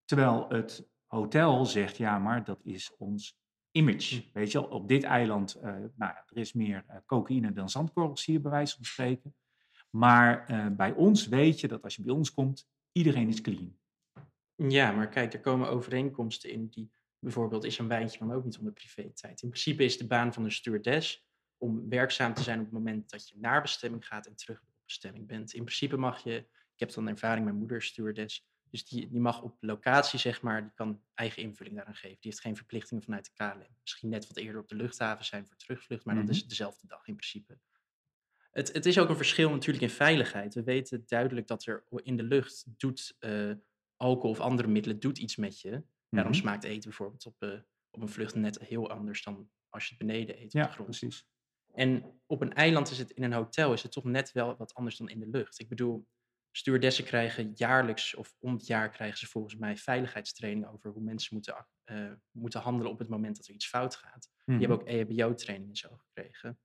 Terwijl 0.06 0.50
het 0.50 0.88
hotel 1.06 1.66
zegt, 1.66 1.98
ja, 1.98 2.20
maar 2.20 2.44
dat 2.44 2.64
is 2.64 2.96
ons 2.98 3.40
image. 3.76 4.24
Weet 4.34 4.52
je 4.52 4.70
op 4.70 4.88
dit 4.88 5.04
eiland, 5.04 5.54
eh, 5.54 5.64
nou, 5.72 5.90
ja, 5.98 6.24
er 6.28 6.38
is 6.38 6.54
meer 6.54 6.84
eh, 6.88 6.98
cocaïne 7.06 7.54
dan 7.54 7.70
zandkorrels 7.70 8.26
hier, 8.26 8.42
bij 8.42 8.52
wijze 8.52 8.76
van 8.76 8.86
spreken. 8.86 9.36
Maar 9.90 10.46
eh, 10.48 10.68
bij 10.68 10.92
ons 10.92 11.28
weet 11.28 11.60
je 11.60 11.68
dat 11.68 11.84
als 11.84 11.96
je 11.96 12.02
bij 12.02 12.14
ons 12.14 12.34
komt, 12.34 12.68
iedereen 12.92 13.28
is 13.28 13.42
clean. 13.42 13.78
Ja, 14.56 14.92
maar 14.92 15.10
kijk, 15.10 15.34
er 15.34 15.40
komen 15.40 15.70
overeenkomsten 15.70 16.50
in 16.50 16.68
die 16.68 16.92
bijvoorbeeld 17.20 17.64
is 17.64 17.78
een 17.78 17.88
wijntje 17.88 18.20
dan 18.20 18.32
ook 18.32 18.44
niet 18.44 18.58
onder 18.58 18.74
privé-tijd. 18.74 19.42
In 19.42 19.50
principe 19.50 19.84
is 19.84 19.98
de 19.98 20.08
baan 20.08 20.34
van 20.34 20.44
een 20.44 20.52
stewardess 20.52 21.28
om 21.58 21.90
werkzaam 21.90 22.34
te 22.34 22.44
zijn 22.44 22.60
op 22.60 22.66
het 22.66 22.74
moment 22.74 23.10
dat 23.10 23.30
je 23.30 23.36
naar 23.40 23.62
bestemming 23.62 24.08
gaat 24.08 24.26
en 24.26 24.36
terug 24.36 24.62
op 24.62 24.68
bestemming 24.86 25.28
bent. 25.28 25.54
In 25.54 25.64
principe 25.64 25.98
mag 25.98 26.24
je, 26.24 26.36
ik 26.74 26.80
heb 26.80 26.94
dan 26.94 27.08
ervaring, 27.08 27.46
mijn 27.46 27.58
moeder 27.58 27.82
stewardess, 27.82 28.48
dus 28.76 28.86
die, 28.88 29.10
die 29.10 29.20
mag 29.20 29.42
op 29.42 29.58
locatie, 29.60 30.20
zeg 30.20 30.42
maar, 30.42 30.62
die 30.62 30.72
kan 30.76 31.02
eigen 31.14 31.42
invulling 31.42 31.76
daaraan 31.76 31.96
geven. 31.96 32.18
Die 32.20 32.32
heeft 32.32 32.42
geen 32.42 32.56
verplichtingen 32.56 33.04
vanuit 33.04 33.26
de 33.26 33.32
KLM. 33.34 33.76
Misschien 33.82 34.10
net 34.10 34.28
wat 34.28 34.38
eerder 34.38 34.62
op 34.62 34.68
de 34.68 34.76
luchthaven 34.76 35.26
zijn 35.26 35.48
voor 35.48 35.56
terugvlucht, 35.58 36.06
maar 36.06 36.16
Mhm. 36.16 36.26
dat 36.26 36.36
is 36.36 36.48
dezelfde 36.48 36.88
dag 36.88 37.08
in 37.08 37.16
principe. 37.16 37.60
Het, 38.52 38.74
het 38.74 38.86
is 38.86 39.00
ook 39.00 39.10
een 39.10 39.16
verschil 39.16 39.50
natuurlijk 39.50 39.84
in 39.84 39.90
veiligheid. 39.90 40.54
We 40.54 40.64
weten 40.64 41.04
duidelijk 41.06 41.48
dat 41.48 41.66
er 41.66 41.84
in 42.04 42.18
de 42.18 42.24
lucht 42.24 42.64
doet 42.78 43.16
eh, 43.20 43.52
alcohol 43.96 44.32
of 44.32 44.40
andere 44.40 44.68
middelen 44.68 45.00
doet 45.00 45.18
iets 45.18 45.36
met 45.36 45.60
je. 45.62 45.70
Dan 46.10 46.24
Mhm. 46.26 46.34
smaakt 46.34 46.64
eten 46.64 46.84
bijvoorbeeld 46.90 47.26
op, 47.26 47.42
eh, 47.42 47.60
op 47.92 48.02
een 48.02 48.10
vlucht 48.10 48.36
net 48.36 48.60
heel 48.60 48.90
anders 48.90 49.24
dan 49.24 49.50
als 49.70 49.84
je 49.88 49.90
het 49.98 50.06
beneden 50.08 50.36
eet 50.38 50.46
op 50.46 50.52
Ja, 50.52 50.66
de 50.66 50.72
grond. 50.72 50.90
precies. 50.90 51.28
En 51.74 52.20
op 52.26 52.42
een 52.42 52.54
eiland 52.54 52.90
is 52.92 52.98
het, 52.98 53.12
in 53.12 53.24
een 53.24 53.34
hotel 53.34 53.74
is 53.74 53.84
het 53.84 53.92
toch 53.92 54.04
net 54.04 54.32
wel 54.32 54.56
wat 54.58 54.74
anders 54.74 54.98
dan 54.98 55.10
in 55.10 55.20
de 55.20 55.28
lucht. 55.30 55.60
Ik 55.60 55.70
bedoel, 55.70 56.08
stewardessen 56.58 57.04
krijgen 57.04 57.52
jaarlijks 57.56 58.16
of 58.16 58.36
om 58.40 58.54
het 58.54 58.68
jaar 58.68 58.90
krijgen 58.90 59.18
ze 59.18 59.28
volgens 59.28 59.56
mij 59.56 59.78
veiligheidstraining 59.78 60.68
over 60.68 60.92
hoe 60.92 61.02
mensen 61.04 61.34
moeten, 61.34 61.68
eh, 61.84 62.12
moeten 62.32 62.62
handelen 62.62 62.92
op 62.92 63.00
het 63.00 63.10
moment 63.10 63.36
dat 63.36 63.48
er 63.48 63.54
iets 63.54 63.68
fout 63.68 63.96
gaat. 63.96 64.30
Die 64.46 64.56
Mhm. 64.56 64.60
hebben 64.60 64.80
ook 64.80 64.88
E 64.88 65.00
EHBO-training 65.00 65.70
en 65.70 65.76
zo 65.76 65.96
gekregen. 65.98 66.60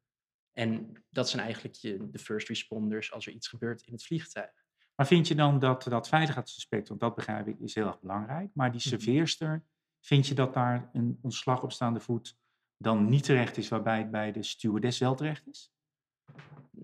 En 0.53 1.05
dat 1.09 1.29
zijn 1.29 1.43
eigenlijk 1.43 1.75
je, 1.75 2.11
de 2.11 2.19
first 2.19 2.49
responders 2.49 3.13
als 3.13 3.27
er 3.27 3.33
iets 3.33 3.49
gebeurt 3.49 3.83
in 3.83 3.93
het 3.93 4.05
vliegtuig. 4.05 4.65
Maar 4.95 5.07
vind 5.07 5.29
je 5.29 5.35
dan 5.35 5.59
dat 5.59 5.83
dat 5.83 6.09
veiligheidsaspect, 6.09 6.89
want 6.89 7.01
dat 7.01 7.15
begrijp 7.15 7.47
ik, 7.49 7.59
is 7.61 7.75
heel 7.75 7.87
erg 7.87 8.01
belangrijk. 8.01 8.51
Maar 8.55 8.73
die 8.73 8.81
Mhm. 8.81 8.89
serveerster, 8.89 9.65
vind 10.01 10.27
je 10.27 10.35
dat 10.35 10.55
daar 10.55 10.91
een 10.93 11.19
ontslag 11.23 11.63
op 11.63 11.73
staande 11.73 12.01
voet 12.01 12.37
dan 12.77 13.09
niet 13.09 13.25
terecht 13.25 13.57
is, 13.57 13.69
waarbij 13.69 13.99
het 13.99 14.11
bij 14.11 14.33
de 14.33 14.43
stewardess 14.43 14.99
wel 14.99 15.15
terecht 15.15 15.47
is? 15.47 15.73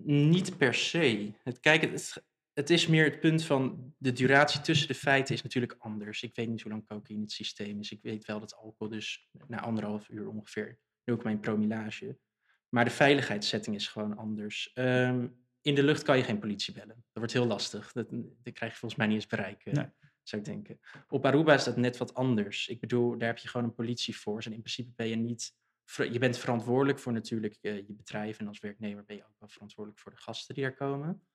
Niet 0.05 0.57
per 0.57 0.75
se. 0.75 1.33
Het, 1.43 1.61
kijk, 1.61 1.83
het, 1.83 2.25
het 2.57 2.71
is 2.71 2.87
meer 2.87 3.05
het 3.05 3.21
punt 3.21 3.45
van 3.45 3.95
de 3.99 4.13
duratie 4.13 4.61
tussen 4.61 4.89
de 4.89 4.95
feiten 4.95 5.35
is 5.35 5.43
natuurlijk 5.43 5.77
anders. 5.79 6.23
Ik 6.23 6.35
weet 6.35 6.49
niet 6.49 6.63
hoe 6.63 6.71
lang 6.71 6.87
cocaïne 6.87 7.23
het 7.23 7.33
systeem 7.33 7.79
is. 7.81 7.91
Ik 7.91 8.03
weet 8.03 8.25
wel 8.25 8.41
dat 8.41 8.55
alcohol 8.55 8.89
dus 8.89 9.29
na 9.49 9.61
anderhalf 9.61 10.09
uur 10.09 10.29
ongeveer 10.29 10.79
0,1 11.11 11.41
promillage. 11.41 12.19
Maar 12.69 12.85
de 12.85 12.91
veiligheidssetting 12.91 13.77
is 13.77 13.89
gewoon 13.89 14.17
anders. 14.17 14.73
Ehm, 14.73 15.29
in 15.61 15.75
de 15.75 15.83
lucht 15.83 16.03
kan 16.03 16.17
je 16.17 16.25
geen 16.25 16.39
politie 16.39 16.75
bellen. 16.75 16.95
Dat 16.97 17.05
wordt 17.13 17.33
heel 17.33 17.47
lastig. 17.47 17.93
Dat, 17.93 18.07
dat 18.11 18.55
krijg 18.55 18.73
je 18.73 18.79
volgens 18.79 18.97
mij 18.97 19.07
niet 19.07 19.17
eens 19.17 19.27
bereiken, 19.27 19.75
Nee. 19.75 19.89
zou 20.23 20.43
ik 20.43 20.49
denken. 20.49 20.81
Op 21.09 21.25
Aruba 21.25 21.55
is 21.55 21.65
dat 21.65 21.77
net 21.77 21.97
wat 21.97 22.15
anders. 22.15 22.69
Ik 22.69 22.81
bedoel, 22.81 23.19
daar 23.19 23.29
heb 23.29 23.39
je 23.39 23.49
gewoon 23.49 23.67
een 23.67 23.75
politieforce. 23.75 24.49
En 24.49 24.55
in 24.55 24.61
principe 24.61 24.93
ben 24.97 25.09
je 25.09 25.17
niet... 25.17 25.55
Je 26.11 26.19
bent 26.19 26.39
verantwoordelijk 26.39 26.99
voor 26.99 27.13
natuurlijk 27.13 27.59
eh, 27.61 27.77
je 27.77 27.93
bedrijf. 27.93 28.39
En 28.39 28.49
als 28.49 28.59
werknemer 28.59 29.05
ben 29.05 29.17
je 29.17 29.23
ook 29.23 29.39
wel 29.39 29.49
verantwoordelijk 29.49 30.03
voor 30.03 30.13
de 30.13 30.19
gasten 30.19 30.55
die 30.55 30.65
er 30.65 30.75
komen. 30.75 31.27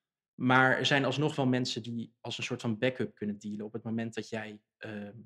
Maar 0.41 0.77
er 0.77 0.85
zijn 0.85 1.05
alsnog 1.05 1.35
wel 1.35 1.47
mensen 1.47 1.83
die 1.83 2.13
als 2.19 2.37
een 2.37 2.43
soort 2.43 2.61
van 2.61 2.77
backup 2.77 3.15
kunnen 3.15 3.39
dealen 3.39 3.65
op 3.65 3.73
het 3.73 3.83
moment 3.83 4.13
dat 4.13 4.29
jij 4.29 4.61
ehm, 4.77 5.17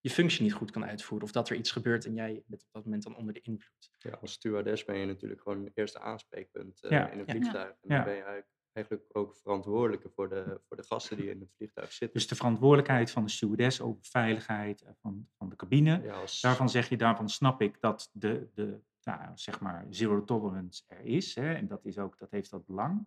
je 0.00 0.10
functie 0.10 0.42
niet 0.42 0.52
goed 0.52 0.70
kan 0.70 0.84
uitvoeren. 0.84 1.26
Of 1.26 1.32
dat 1.32 1.48
er 1.50 1.56
iets 1.56 1.70
gebeurt 1.70 2.04
en 2.06 2.14
jij 2.14 2.42
bent 2.46 2.62
op 2.62 2.68
dat 2.72 2.84
moment 2.84 3.02
dan 3.02 3.16
onder 3.16 3.34
de 3.34 3.40
invloed. 3.40 3.90
Ja, 3.98 4.10
als 4.20 4.32
stewardess 4.32 4.84
ben 4.84 4.98
je 4.98 5.06
natuurlijk 5.06 5.40
gewoon 5.42 5.64
het 5.64 5.76
eerste 5.76 6.00
aanspreekpunt 6.00 6.82
eh, 6.82 6.90
Ja. 6.90 7.08
in 7.10 7.18
een 7.18 7.24
Ja. 7.26 7.32
vliegtuig. 7.32 7.68
En 7.68 7.76
Ja. 7.88 7.94
dan 7.96 8.04
ben 8.04 8.14
je 8.14 8.22
eigenlijk, 8.22 8.48
eigenlijk 8.72 9.16
ook 9.16 9.36
verantwoordelijke 9.36 10.08
voor 10.10 10.28
de, 10.28 10.60
voor 10.68 10.76
de 10.76 10.82
gasten 10.86 11.16
die 11.16 11.30
in 11.30 11.40
het 11.40 11.52
vliegtuig 11.56 11.92
zitten. 11.92 12.18
Dus 12.18 12.28
de 12.28 12.34
verantwoordelijkheid 12.34 13.10
van 13.10 13.24
de 13.24 13.30
stewardess 13.30 13.80
over 13.80 14.04
veiligheid 14.04 14.82
eh, 14.82 14.90
van, 15.00 15.28
van 15.36 15.48
de 15.48 15.56
cabine. 15.56 16.00
ja, 16.02 16.14
als, 16.14 16.40
Daarvan 16.40 16.68
zeg 16.68 16.88
je, 16.88 16.96
daarvan 16.96 17.28
snap 17.28 17.60
ik 17.60 17.80
dat 17.80 18.10
de, 18.12 18.48
de 18.54 18.80
nou, 19.02 19.30
zeg 19.34 19.60
maar 19.60 19.86
zero 19.90 20.24
tolerance 20.24 20.82
er 20.86 21.00
is. 21.00 21.34
Hè, 21.34 21.54
en 21.54 21.66
dat, 21.68 21.84
is 21.84 21.98
ook, 21.98 22.18
dat 22.18 22.30
heeft 22.30 22.50
dat 22.50 22.66
belang. 22.66 23.06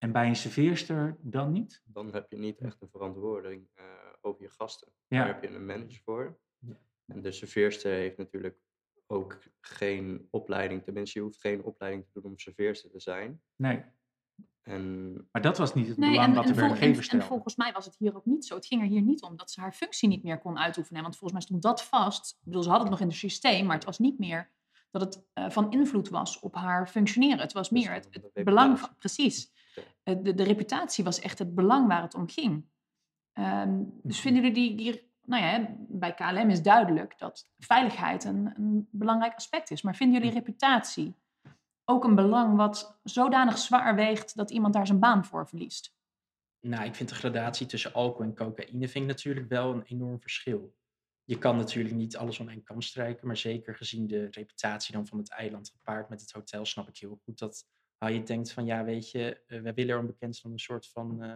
En 0.00 0.12
bij 0.12 0.26
een 0.28 0.36
serveerster 0.36 1.16
dan 1.20 1.52
niet? 1.52 1.82
dan 1.84 2.12
heb 2.12 2.30
je 2.30 2.38
niet 2.38 2.58
echt 2.58 2.82
een 2.82 2.88
verantwoording 2.90 3.68
eh, 3.74 3.84
over 4.20 4.42
je 4.42 4.50
gasten. 4.50 4.92
Ja. 5.06 5.18
Daar 5.18 5.26
heb 5.26 5.42
je 5.42 5.56
een 5.56 5.66
manager 5.66 6.00
voor. 6.04 6.38
Ja. 6.58 6.80
En 7.06 7.22
de 7.22 7.32
serveerster 7.32 7.92
heeft 7.92 8.16
natuurlijk 8.16 8.58
ook 9.06 9.38
geen 9.60 10.28
opleiding. 10.30 10.84
Tenminste, 10.84 11.18
je 11.18 11.24
hoeft 11.24 11.40
geen 11.40 11.62
opleiding 11.62 12.04
te 12.04 12.10
doen 12.12 12.30
om 12.30 12.38
serveerster 12.38 12.90
te 12.90 13.00
zijn. 13.00 13.42
Nee. 13.56 13.84
En 14.62 15.12
Maar 15.32 15.42
dat 15.42 15.58
was 15.58 15.74
niet 15.74 15.88
het 15.88 15.96
Nee, 15.96 16.10
belang 16.10 16.28
en, 16.28 16.34
wat 16.34 16.44
de 16.44 16.50
en, 16.52 16.58
en, 16.58 16.64
werkgever 16.64 16.96
en 16.96 17.04
stelde. 17.04 17.24
volgens 17.24 17.56
mij 17.56 17.72
was 17.72 17.84
het 17.84 17.96
hier 17.98 18.16
ook 18.16 18.26
niet 18.26 18.44
zo. 18.44 18.54
Het 18.54 18.66
ging 18.66 18.82
er 18.82 18.88
hier 18.88 19.02
niet 19.02 19.22
om 19.22 19.36
dat 19.36 19.50
ze 19.50 19.60
haar 19.60 19.72
functie 19.72 20.08
niet 20.08 20.22
meer 20.22 20.38
kon 20.38 20.58
uitoefenen. 20.58 21.02
Want 21.02 21.16
volgens 21.16 21.32
mij 21.32 21.42
stond 21.42 21.62
dat 21.62 21.88
vast. 21.88 22.30
Ik 22.30 22.44
bedoel, 22.44 22.62
ze 22.62 22.68
hadden 22.68 22.88
het 22.88 22.98
nog 22.98 23.06
in 23.06 23.12
het 23.12 23.22
systeem, 23.22 23.66
maar 23.66 23.76
het 23.76 23.84
was 23.84 23.98
niet 23.98 24.18
meer 24.18 24.50
dat 24.90 25.00
het 25.00 25.24
eh, 25.32 25.50
van 25.50 25.70
invloed 25.70 26.08
was 26.08 26.38
op 26.38 26.54
haar 26.54 26.88
functioneren. 26.88 27.38
Het 27.38 27.52
was 27.52 27.70
meer 27.70 27.92
het, 27.92 28.30
belang 28.32 28.78
van. 28.78 28.96
Precies. 28.98 29.52
Eh, 30.02 30.16
De, 30.22 30.34
de 30.34 30.42
reputatie 30.42 31.04
was 31.04 31.20
echt 31.20 31.38
het 31.38 31.54
belang 31.54 31.86
waar 31.88 32.02
het 32.02 32.14
om 32.14 32.28
ging. 32.28 32.64
Ehm, 33.32 33.82
dus 34.02 34.20
vinden 34.20 34.42
jullie 34.42 34.68
die, 34.68 34.76
die. 34.76 35.08
Nou 35.24 35.42
ja, 35.42 35.76
bij 35.88 36.14
KLM 36.14 36.50
is 36.50 36.62
duidelijk 36.62 37.18
dat 37.18 37.50
veiligheid 37.58 38.24
een, 38.24 38.52
een 38.56 38.88
belangrijk 38.90 39.34
aspect 39.34 39.70
is. 39.70 39.82
Maar 39.82 39.96
vinden 39.96 40.20
jullie 40.20 40.34
reputatie 40.34 41.14
ook 41.84 42.04
een 42.04 42.14
belang 42.14 42.56
wat 42.56 42.98
zodanig 43.02 43.58
zwaar 43.58 43.94
weegt 43.94 44.36
dat 44.36 44.50
iemand 44.50 44.74
daar 44.74 44.86
zijn 44.86 44.98
baan 44.98 45.24
voor 45.24 45.48
verliest? 45.48 45.94
Nou, 46.60 46.84
ik 46.84 46.94
vind 46.94 47.08
de 47.08 47.14
gradatie 47.14 47.66
tussen 47.66 47.92
alcohol 47.92 48.26
en 48.26 48.34
cocaïne 48.34 48.88
vind 48.88 49.04
ik 49.04 49.10
natuurlijk 49.10 49.48
wel 49.48 49.72
een 49.74 49.82
enorm 49.82 50.20
verschil. 50.20 50.74
Je 51.24 51.38
kan 51.38 51.56
natuurlijk 51.56 51.94
niet 51.94 52.16
alles 52.16 52.38
om 52.38 52.48
één 52.48 52.62
kam 52.62 52.80
strijken, 52.80 53.26
maar 53.26 53.36
zeker 53.36 53.74
gezien 53.74 54.06
de 54.06 54.28
reputatie 54.30 54.94
dan 54.94 55.06
van 55.06 55.18
het 55.18 55.30
eiland 55.30 55.70
gepaard 55.70 56.08
met 56.08 56.20
het 56.20 56.32
hotel, 56.32 56.64
snap 56.64 56.88
ik 56.88 56.96
heel 56.98 57.20
goed 57.24 57.38
dat 57.38 57.66
je 58.08 58.22
denkt 58.22 58.52
van 58.52 58.64
ja, 58.64 58.84
weet 58.84 59.10
je, 59.10 59.42
eh, 59.46 59.60
wij 59.60 59.74
willen 59.74 59.94
erom 59.94 60.06
bekend 60.06 60.38
van 60.38 60.52
een 60.52 60.58
soort 60.58 60.88
van, 60.88 61.22
eh, 61.22 61.34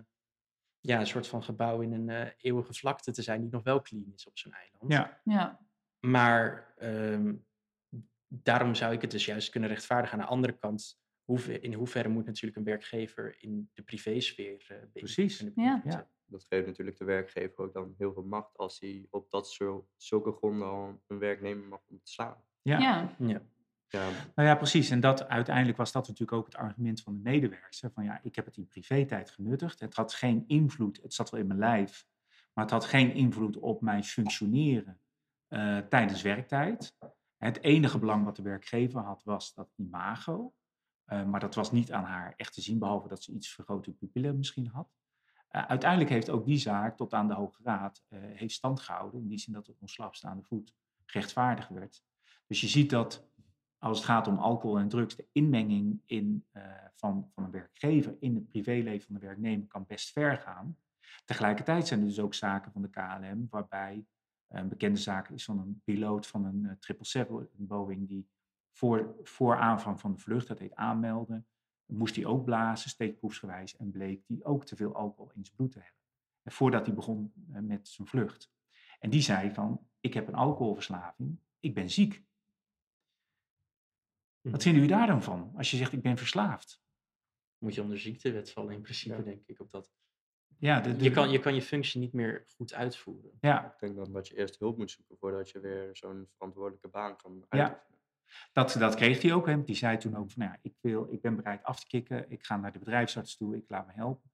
ja, 0.80 1.00
een 1.00 1.06
soort 1.06 1.26
van 1.26 1.42
gebouw 1.42 1.80
in 1.80 1.92
een 1.92 2.08
eh, 2.08 2.30
eeuwige 2.36 2.72
vlakte 2.72 3.12
te 3.12 3.22
zijn 3.22 3.40
die 3.40 3.50
nog 3.50 3.62
wel 3.62 3.82
clean 3.82 4.12
is 4.14 4.26
op 4.26 4.38
zo'n 4.38 4.52
eiland. 4.52 4.92
Ja, 4.92 5.20
Ja. 5.24 5.66
Maar 6.00 6.74
ehm, 6.76 7.34
daarom 8.28 8.74
zou 8.74 8.92
ik 8.92 9.00
het 9.00 9.10
dus 9.10 9.24
juist 9.24 9.50
kunnen 9.50 9.68
rechtvaardigen. 9.68 10.18
Aan 10.18 10.24
de 10.24 10.30
andere 10.30 10.52
kant, 10.52 11.02
in 11.60 11.72
hoeverre 11.72 12.08
moet 12.08 12.24
natuurlijk 12.24 12.56
een 12.56 12.64
werkgever 12.64 13.42
in 13.42 13.70
de 13.72 13.82
privésfeer 13.82 14.66
eh 14.68 14.68
beïnvloed 14.68 14.92
Precies. 14.92 15.50
Ja. 15.54 16.08
dat 16.24 16.44
geeft 16.44 16.66
natuurlijk 16.66 16.96
de 16.96 17.04
werkgever 17.04 17.64
ook 17.64 17.72
dan 17.72 17.94
heel 17.98 18.12
veel 18.12 18.24
macht 18.24 18.56
als 18.56 18.80
hij 18.80 19.06
op 19.10 19.30
dat 19.30 19.50
soort, 19.50 19.86
zulke 19.96 20.32
gronden 20.32 20.68
al 20.68 21.02
een 21.06 21.18
werknemer 21.18 21.68
mag 21.68 21.80
ontslaan. 21.86 22.44
ja. 22.62 22.78
ja. 22.78 23.16
Ja. 23.18 23.42
Nou 24.34 24.48
ja, 24.48 24.54
precies. 24.54 24.90
En 24.90 25.00
dat, 25.00 25.28
uiteindelijk 25.28 25.76
was 25.76 25.92
dat 25.92 26.08
natuurlijk 26.08 26.38
ook 26.38 26.46
het 26.46 26.56
argument 26.56 27.00
van 27.00 27.14
de 27.14 27.20
medewerkster. 27.22 27.90
Van 27.90 28.04
ja, 28.04 28.20
ik 28.22 28.34
heb 28.34 28.44
het 28.44 28.56
in 28.56 28.66
privé-tijd 28.66 29.30
genuttigd. 29.30 29.80
Het 29.80 29.94
had 29.94 30.12
geen 30.12 30.44
invloed, 30.46 31.00
het 31.02 31.14
zat 31.14 31.30
wel 31.30 31.40
in 31.40 31.46
mijn 31.46 31.58
lijf. 31.58 32.06
Maar 32.52 32.64
het 32.64 32.72
had 32.72 32.84
geen 32.84 33.12
invloed 33.12 33.56
op 33.56 33.80
mijn 33.80 34.04
functioneren 34.04 35.00
eh, 35.48 35.78
tijdens 35.78 36.22
werktijd. 36.22 36.96
Het 37.36 37.62
enige 37.62 37.98
belang 37.98 38.24
wat 38.24 38.36
de 38.36 38.42
werkgever 38.42 39.00
had, 39.00 39.22
was 39.24 39.54
dat 39.54 39.72
imago. 39.76 40.54
Eh, 41.04 41.24
maar 41.24 41.40
dat 41.40 41.54
was 41.54 41.72
niet 41.72 41.92
aan 41.92 42.04
haar 42.04 42.34
echt 42.36 42.54
te 42.54 42.60
zien, 42.60 42.78
behalve 42.78 43.08
dat 43.08 43.22
ze 43.22 43.32
iets 43.32 43.48
vergrote 43.48 43.92
pupillen 43.92 44.36
misschien 44.36 44.66
had. 44.66 44.88
Eh, 45.48 45.66
uiteindelijk 45.66 46.10
heeft 46.10 46.30
ook 46.30 46.44
die 46.46 46.58
zaak 46.58 46.96
tot 46.96 47.14
aan 47.14 47.28
de 47.28 47.34
Hoge 47.34 47.62
Raad 47.62 48.04
heeft 48.08 48.54
stand 48.54 48.80
gehouden. 48.80 49.20
In 49.20 49.28
die 49.28 49.38
zin 49.38 49.52
dat 49.52 49.66
het 49.66 49.80
ontslag 49.80 50.16
staande 50.16 50.42
voet 50.42 50.74
gerechtvaardigd 51.04 51.68
werd. 51.68 52.02
Dus 52.46 52.60
je 52.60 52.68
ziet 52.68 52.90
dat 52.90 53.26
als 53.84 53.98
het 53.98 54.06
gaat 54.06 54.26
om 54.26 54.38
alcohol 54.38 54.78
en 54.78 54.88
drugs, 54.88 55.16
de 55.16 55.26
inmenging 55.32 56.02
in, 56.06 56.44
eh, 56.50 56.62
van, 56.94 57.30
van 57.34 57.44
een 57.44 57.50
werkgever 57.50 58.16
in 58.20 58.34
het 58.34 58.48
privéleven 58.48 59.06
van 59.06 59.14
de 59.14 59.20
werknemer 59.20 59.66
kan 59.66 59.84
best 59.86 60.12
ver 60.12 60.38
gaan. 60.38 60.76
Tegelijkertijd 61.24 61.86
zijn 61.86 62.00
er 62.00 62.06
dus 62.06 62.20
ook 62.20 62.34
zaken 62.34 62.72
van 62.72 62.82
de 62.82 62.90
KLM 62.90 63.46
waarbij 63.50 64.06
eh, 64.46 64.60
een 64.60 64.68
bekende 64.68 64.98
zaak 64.98 65.28
is 65.28 65.44
van 65.44 65.58
een 65.58 65.80
piloot 65.84 66.26
van 66.26 66.44
een 66.44 66.66
eh, 66.66 66.76
777 66.78 67.66
Boeing 67.66 68.08
die 68.08 68.28
voor, 68.72 69.16
voor 69.22 69.56
aanvang 69.56 70.00
van 70.00 70.12
de 70.12 70.18
vlucht, 70.18 70.48
dat 70.48 70.58
heet 70.58 70.74
aanmelden, 70.74 71.46
moest 71.84 72.16
hij 72.16 72.24
ook 72.24 72.44
blazen, 72.44 72.90
steekproefsgewijs, 72.90 73.76
en 73.76 73.90
bleek 73.90 74.24
hij 74.26 74.38
ook 74.42 74.64
te 74.64 74.76
veel 74.76 74.94
alcohol 74.94 75.30
in 75.34 75.44
zijn 75.44 75.56
bloed 75.56 75.72
te 75.72 75.78
hebben. 75.78 76.00
En 76.42 76.52
voordat 76.52 76.86
hij 76.86 76.94
begon 76.94 77.32
met 77.46 77.88
zijn 77.88 78.08
vlucht. 78.08 78.52
En 78.98 79.10
die 79.10 79.22
zei 79.22 79.50
van, 79.50 79.86
ik 80.00 80.14
heb 80.14 80.28
een 80.28 80.34
alcoholverslaving, 80.34 81.38
ik 81.60 81.74
ben 81.74 81.90
ziek. 81.90 82.24
Wat 84.52 84.62
vinden 84.62 84.82
jullie 84.82 84.96
daar 84.96 85.06
dan 85.06 85.22
van? 85.22 85.52
Als 85.56 85.70
je 85.70 85.76
zegt, 85.76 85.92
ik 85.92 86.02
ben 86.02 86.16
verslaafd. 86.16 86.82
Moet 87.58 87.74
je 87.74 87.82
onder 87.82 87.98
ziektewet 87.98 88.50
vallen 88.50 88.74
in 88.74 88.80
principe, 88.82 89.16
Ja. 89.16 89.22
denk 89.22 89.42
ik. 89.46 89.60
Op 89.60 89.70
dat. 89.70 89.92
Ja, 90.58 90.80
de, 90.80 90.96
de- 90.96 91.04
Je, 91.04 91.10
kan, 91.10 91.30
je 91.30 91.38
kan 91.38 91.54
je 91.54 91.62
functie 91.62 92.00
niet 92.00 92.12
meer 92.12 92.44
goed 92.56 92.74
uitvoeren. 92.74 93.30
ja 93.40 93.64
ik 93.72 93.78
denk 93.80 93.96
dan 93.96 94.12
dat 94.12 94.28
je 94.28 94.36
eerst 94.38 94.58
hulp 94.58 94.78
moet 94.78 94.90
zoeken 94.90 95.16
voordat 95.18 95.50
je 95.50 95.60
weer 95.60 95.96
zo'n 95.96 96.28
verantwoordelijke 96.36 96.88
baan 96.88 97.16
kan 97.16 97.46
Ja. 97.50 97.58
uitoefenen. 97.58 97.98
dat, 98.52 98.76
dat 98.78 98.94
kreeg 98.94 99.22
hij 99.22 99.32
ook. 99.32 99.46
Hè. 99.46 99.62
Die 99.64 99.74
zei 99.76 99.96
toen 99.98 100.16
ook 100.16 100.30
van, 100.30 100.42
nou 100.42 100.52
ja, 100.52 100.58
ik, 100.62 100.74
wil, 100.80 101.12
ik 101.12 101.20
ben 101.20 101.36
bereid 101.36 101.62
af 101.62 101.80
te 101.80 101.86
kicken. 101.86 102.30
Ik 102.30 102.44
ga 102.44 102.56
naar 102.56 102.72
de 102.72 102.78
bedrijfsarts 102.78 103.36
toe, 103.36 103.56
ik 103.56 103.64
laat 103.68 103.86
me 103.86 103.92
helpen. 103.92 104.30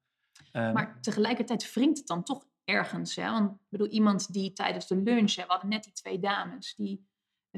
Ehm, 0.51 0.73
Maar 0.73 1.01
tegelijkertijd 1.01 1.73
wringt 1.73 1.97
het 1.97 2.07
dan 2.07 2.23
toch 2.23 2.45
ergens. 2.63 3.15
Hè? 3.15 3.29
Want 3.31 3.51
ik 3.51 3.67
bedoel, 3.69 3.87
iemand 3.87 4.33
die 4.33 4.53
tijdens 4.53 4.87
de 4.87 4.95
lunch, 4.95 5.35
hè, 5.35 5.43
we 5.43 5.51
hadden 5.51 5.69
net 5.69 5.83
die 5.83 5.93
twee 5.93 6.19
dames 6.19 6.75
die 6.75 7.09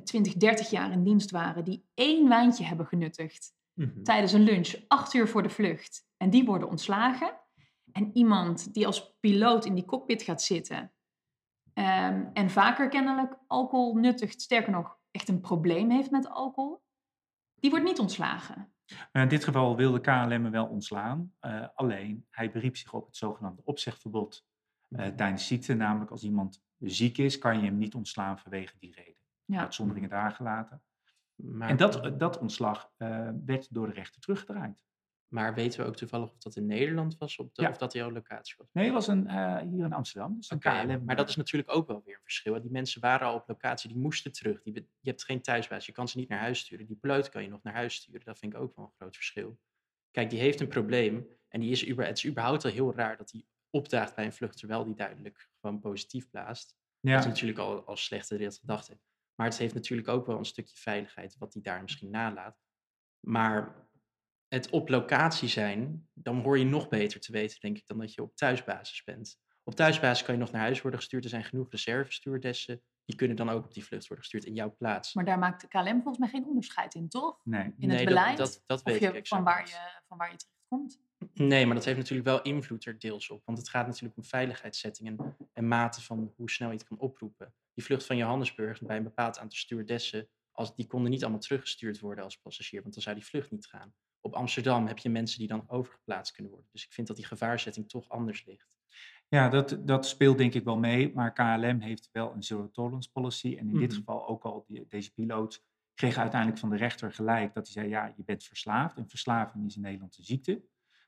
20, 0.04 0.34
30 0.34 0.70
jaar 0.70 0.92
in 0.92 1.04
dienst 1.04 1.32
waren, 1.32 1.64
die 1.64 1.86
één 1.94 2.28
wijntje 2.30 2.64
hebben 2.66 2.86
genuttigd 2.86 3.54
Mhm. 3.74 4.04
tijdens 4.04 4.34
een 4.34 4.42
lunch, 4.44 4.74
acht 4.88 5.14
uur 5.14 5.28
voor 5.28 5.44
de 5.44 5.50
vlucht. 5.50 6.08
En 6.18 6.30
die 6.30 6.46
worden 6.46 6.70
ontslagen. 6.70 7.40
En 7.92 8.10
iemand 8.18 8.74
die 8.74 8.86
als 8.86 9.16
piloot 9.20 9.66
in 9.66 9.74
die 9.76 9.86
cockpit 9.86 10.22
gaat 10.22 10.42
zitten 10.42 10.94
ehm, 11.74 12.26
en 12.34 12.50
vaker 12.50 12.90
kennelijk 12.90 13.38
alcohol 13.48 13.96
nuttigt, 13.96 14.42
sterker 14.42 14.72
nog, 14.72 14.98
echt 15.12 15.28
een 15.30 15.40
probleem 15.42 15.90
heeft 15.90 16.12
met 16.12 16.30
alcohol, 16.30 16.84
die 17.56 17.70
wordt 17.70 17.86
niet 17.86 18.00
ontslagen. 18.00 18.74
in 19.12 19.28
dit 19.28 19.44
geval 19.44 19.76
wilde 19.76 20.00
KLM 20.02 20.30
hem 20.30 20.52
wel 20.52 20.66
ontslaan. 20.68 21.34
eh, 21.40 21.68
alleen, 21.76 22.26
hij 22.30 22.52
beriep 22.52 22.78
zich 22.78 22.94
op 22.94 23.06
het 23.06 23.18
zogenaamde 23.18 23.62
opzegverbod 23.66 24.46
eh, 24.90 25.08
tijdens 25.08 25.48
ziekte. 25.48 25.74
Namelijk, 25.74 26.12
als 26.12 26.24
iemand 26.24 26.64
ziek 26.78 27.18
is, 27.18 27.38
kan 27.38 27.58
je 27.60 27.66
hem 27.66 27.78
niet 27.78 27.96
ontslaan 27.96 28.40
vanwege 28.40 28.74
die 28.80 28.94
reden. 28.96 29.22
Ja. 29.46 29.60
Uitzonderingen 29.60 30.10
daar 30.10 30.32
gelaten. 30.32 30.84
Maar, 31.36 31.70
En 31.70 31.78
dat, 31.78 32.20
dat 32.20 32.38
ontslag 32.40 32.92
eh, 32.98 33.30
werd 33.46 33.74
door 33.74 33.88
de 33.88 33.94
rechter 33.94 34.22
teruggedraaid. 34.22 34.82
maar 35.28 35.54
weten 35.54 35.80
we 35.80 35.86
ook 35.86 35.96
toevallig 35.96 36.32
of 36.32 36.38
dat 36.38 36.56
in 36.56 36.66
Nederland 36.66 37.18
was 37.18 37.38
of, 37.38 37.46
dat- 37.52 37.66
Ja. 37.66 37.72
of 37.72 37.78
dat 37.78 37.94
jouw 37.94 38.12
locatie 38.12 38.56
was? 38.58 38.68
Nee, 38.72 38.84
het 38.86 38.94
was 38.94 39.08
een, 39.08 39.28
eh, 39.28 39.58
hier 39.58 39.86
in 39.86 39.94
Amsterdam. 39.94 40.36
Dus 40.36 40.48
KLM. 40.60 41.04
maar 41.06 41.16
dat 41.16 41.30
is 41.30 41.36
natuurlijk 41.36 41.72
ook 41.76 41.88
wel 41.88 42.02
weer 42.06 42.16
een 42.16 42.22
verschil. 42.24 42.62
Die 42.62 42.72
mensen 42.72 43.02
waren 43.02 43.28
al 43.28 43.36
op 43.36 43.48
locatie, 43.48 43.90
die 43.90 43.98
moesten 44.02 44.32
terug. 44.32 44.62
Die, 44.62 44.74
je 45.00 45.10
hebt 45.10 45.24
geen 45.24 45.42
thuisbasis, 45.42 45.86
je 45.86 45.92
kan 45.92 46.08
ze 46.08 46.18
niet 46.18 46.30
naar 46.30 46.40
huis 46.40 46.60
sturen. 46.60 46.86
Die 46.86 46.96
piloot 46.96 47.30
kan 47.30 47.44
je 47.44 47.50
nog 47.50 47.64
naar 47.64 47.74
huis 47.74 47.96
sturen. 47.96 48.22
Dat 48.26 48.40
vind 48.40 48.54
ik 48.54 48.60
ook 48.60 48.76
wel 48.76 48.86
een 48.86 48.92
groot 48.98 49.16
verschil. 49.16 49.60
Kijk, 50.12 50.30
die 50.30 50.40
heeft 50.40 50.60
een 50.60 50.68
probleem 50.68 51.28
en 51.48 51.60
die 51.60 51.72
is, 51.72 51.88
uber- 51.88 52.06
het 52.06 52.18
is 52.18 52.26
überhaupt 52.28 52.66
al 52.66 52.72
heel 52.72 52.94
raar 52.96 53.18
dat 53.18 53.32
hij 53.32 53.46
opdaagt 53.70 54.16
bij 54.16 54.26
een 54.26 54.34
vlucht 54.34 54.58
terwijl 54.58 54.84
die 54.86 54.96
duidelijk 54.96 55.50
gewoon 55.62 55.80
positief 55.80 56.30
blaast. 56.30 56.78
Dat 57.00 57.20
is 57.20 57.26
natuurlijk 57.26 57.60
al, 57.60 57.86
al 57.86 57.98
slechte 57.98 58.52
gedachte. 58.52 59.00
Maar 59.36 59.48
het 59.48 59.58
heeft 59.58 59.74
natuurlijk 59.74 60.08
ook 60.08 60.26
wel 60.26 60.38
een 60.38 60.46
stukje 60.46 60.76
veiligheid, 60.78 61.36
wat 61.38 61.54
hij 61.54 61.62
daar 61.62 61.82
misschien 61.82 62.10
nalaat. 62.10 62.62
Maar 63.20 63.88
het 64.48 64.70
op 64.70 64.90
locatie 64.90 65.48
zijn, 65.50 66.10
dan 66.14 66.42
hoor 66.42 66.58
je 66.58 66.66
nog 66.66 66.88
beter 66.90 67.20
te 67.20 67.32
weten, 67.32 67.60
denk 67.60 67.78
ik, 67.78 67.88
dan 67.88 67.98
dat 67.98 68.14
je 68.14 68.22
op 68.22 68.36
thuisbasis 68.36 69.04
bent. 69.04 69.42
Op 69.64 69.76
thuisbasis 69.76 70.26
kan 70.26 70.34
je 70.36 70.40
nog 70.42 70.52
naar 70.52 70.62
huis 70.62 70.82
worden 70.82 71.00
gestuurd. 71.00 71.24
Er 71.24 71.30
zijn 71.30 71.44
genoeg 71.44 71.72
reservestuurdessen. 71.72 72.82
Die 73.06 73.16
kunnen 73.16 73.36
dan 73.38 73.50
ook 73.50 73.66
op 73.66 73.74
die 73.74 73.86
vlucht 73.86 74.08
worden 74.08 74.26
gestuurd 74.26 74.46
in 74.46 74.54
jouw 74.56 74.76
plaats. 74.76 75.14
Maar 75.14 75.26
daar 75.26 75.40
maakt 75.40 75.62
de 75.62 75.68
KLM 75.68 75.94
volgens 76.02 76.18
mij 76.18 76.28
geen 76.30 76.46
onderscheid 76.46 76.94
in, 76.96 77.10
toch? 77.10 77.40
nee. 77.46 77.74
In 77.78 77.88
Nee, 77.88 77.98
het 77.98 78.06
beleid? 78.06 78.38
dat- 78.38 78.64
dat 78.66 78.84
weet 78.84 78.96
of 78.96 79.02
ik 79.02 79.08
je, 79.08 79.18
exact 79.18 79.28
van, 79.28 79.44
waar 79.44 79.68
je, 79.68 80.02
van 80.08 80.18
waar 80.18 80.32
je 80.32 80.38
terecht 80.38 80.64
komt? 80.68 81.02
Nee, 81.34 81.66
maar 81.66 81.76
dat 81.76 81.86
heeft 81.86 81.98
natuurlijk 81.98 82.28
wel 82.28 82.42
invloed 82.42 82.86
er 82.86 83.00
deels 83.00 83.30
op. 83.30 83.42
Want 83.46 83.58
het 83.58 83.70
gaat 83.70 83.88
natuurlijk 83.88 84.18
om 84.18 84.24
veiligheidssettingen 84.24 85.36
en 85.54 85.68
mate 85.68 86.02
van 86.02 86.34
hoe 86.36 86.50
snel 86.52 86.70
je 86.70 86.76
het 86.78 86.88
kan 86.88 86.98
oproepen. 86.98 87.54
Die 87.74 87.84
vlucht 87.84 88.06
van 88.06 88.18
Johannesburg 88.18 88.82
bij 88.82 88.98
een 88.98 89.04
bepaald 89.04 89.40
aantal 89.40 89.58
stewardessen, 89.58 90.28
als, 90.52 90.76
die 90.76 90.88
konden 90.88 91.12
niet 91.12 91.22
allemaal 91.22 91.40
teruggestuurd 91.40 92.00
worden 92.00 92.24
als 92.24 92.38
passagier, 92.38 92.82
want 92.82 92.94
dan 92.94 93.04
zou 93.04 93.16
die 93.16 93.26
vlucht 93.26 93.52
niet 93.52 93.66
gaan. 93.68 93.94
Op 94.22 94.34
Amsterdam 94.34 94.88
heb 94.88 94.98
je 94.98 95.10
mensen 95.10 95.40
die 95.40 95.48
dan 95.48 95.64
overgeplaatst 95.68 96.34
kunnen 96.34 96.52
worden. 96.52 96.70
Dus 96.72 96.84
ik 96.86 96.94
vind 96.94 97.08
dat 97.08 97.16
die 97.16 97.26
gevaarzetting 97.26 97.90
toch 97.90 98.10
anders 98.10 98.46
ligt. 98.46 98.72
Ja, 99.28 99.50
dat, 99.50 99.78
dat 99.80 100.06
speelt 100.08 100.38
denk 100.38 100.54
ik 100.54 100.64
wel 100.64 100.78
mee. 100.78 101.14
Maar 101.14 101.34
KLM 101.34 101.80
heeft 101.80 102.10
wel 102.12 102.34
een 102.34 102.44
zero 102.44 102.70
tolerance 102.72 103.12
policy. 103.12 103.56
En 103.60 103.70
in 103.70 103.78
dit 103.80 103.90
Mhm. 103.90 103.98
geval 103.98 104.28
ook 104.28 104.44
al, 104.44 104.66
die, 104.68 104.86
deze 104.88 105.14
piloot 105.14 105.64
kreeg 105.94 106.18
uiteindelijk 106.18 106.60
van 106.60 106.70
de 106.70 106.76
rechter 106.76 107.14
gelijk 107.14 107.54
dat 107.54 107.64
hij 107.64 107.74
zei, 107.74 107.88
ja, 107.88 108.14
je 108.18 108.24
bent 108.24 108.44
verslaafd. 108.44 108.98
En 108.98 109.10
verslaving 109.10 109.66
is 109.66 109.76
in 109.76 109.82
Nederland 109.82 110.18
een 110.18 110.24
ziekte. 110.24 110.64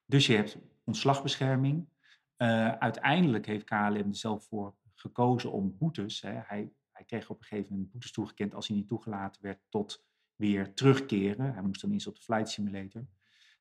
Dus 0.06 0.28
je 0.28 0.36
hebt 0.36 0.58
ontslagbescherming. 0.84 1.88
Eh, 2.36 2.72
uiteindelijk 2.72 3.46
heeft 3.46 3.64
KLM 3.64 3.96
er 3.96 4.16
zelf 4.16 4.46
voor 4.48 4.76
gekozen 4.94 5.52
om 5.52 5.78
boetes. 5.78 6.22
Hè. 6.22 6.32
Hij, 6.32 6.72
hij 6.92 7.06
kreeg 7.06 7.30
op 7.30 7.38
een 7.38 7.46
gegeven 7.46 7.72
moment 7.72 7.92
boetes 7.92 8.12
toegekend 8.12 8.54
als 8.54 8.68
hij 8.68 8.78
niet 8.78 8.88
toegelaten 8.88 9.42
werd 9.42 9.60
tot 9.70 10.06
weer 10.36 10.74
terugkeren. 10.74 11.54
Hij 11.54 11.64
moest 11.64 11.82
dan 11.82 11.92
eens 11.92 12.08
op 12.08 12.16
de 12.16 12.22
flight 12.22 12.50
simulator. 12.50 13.06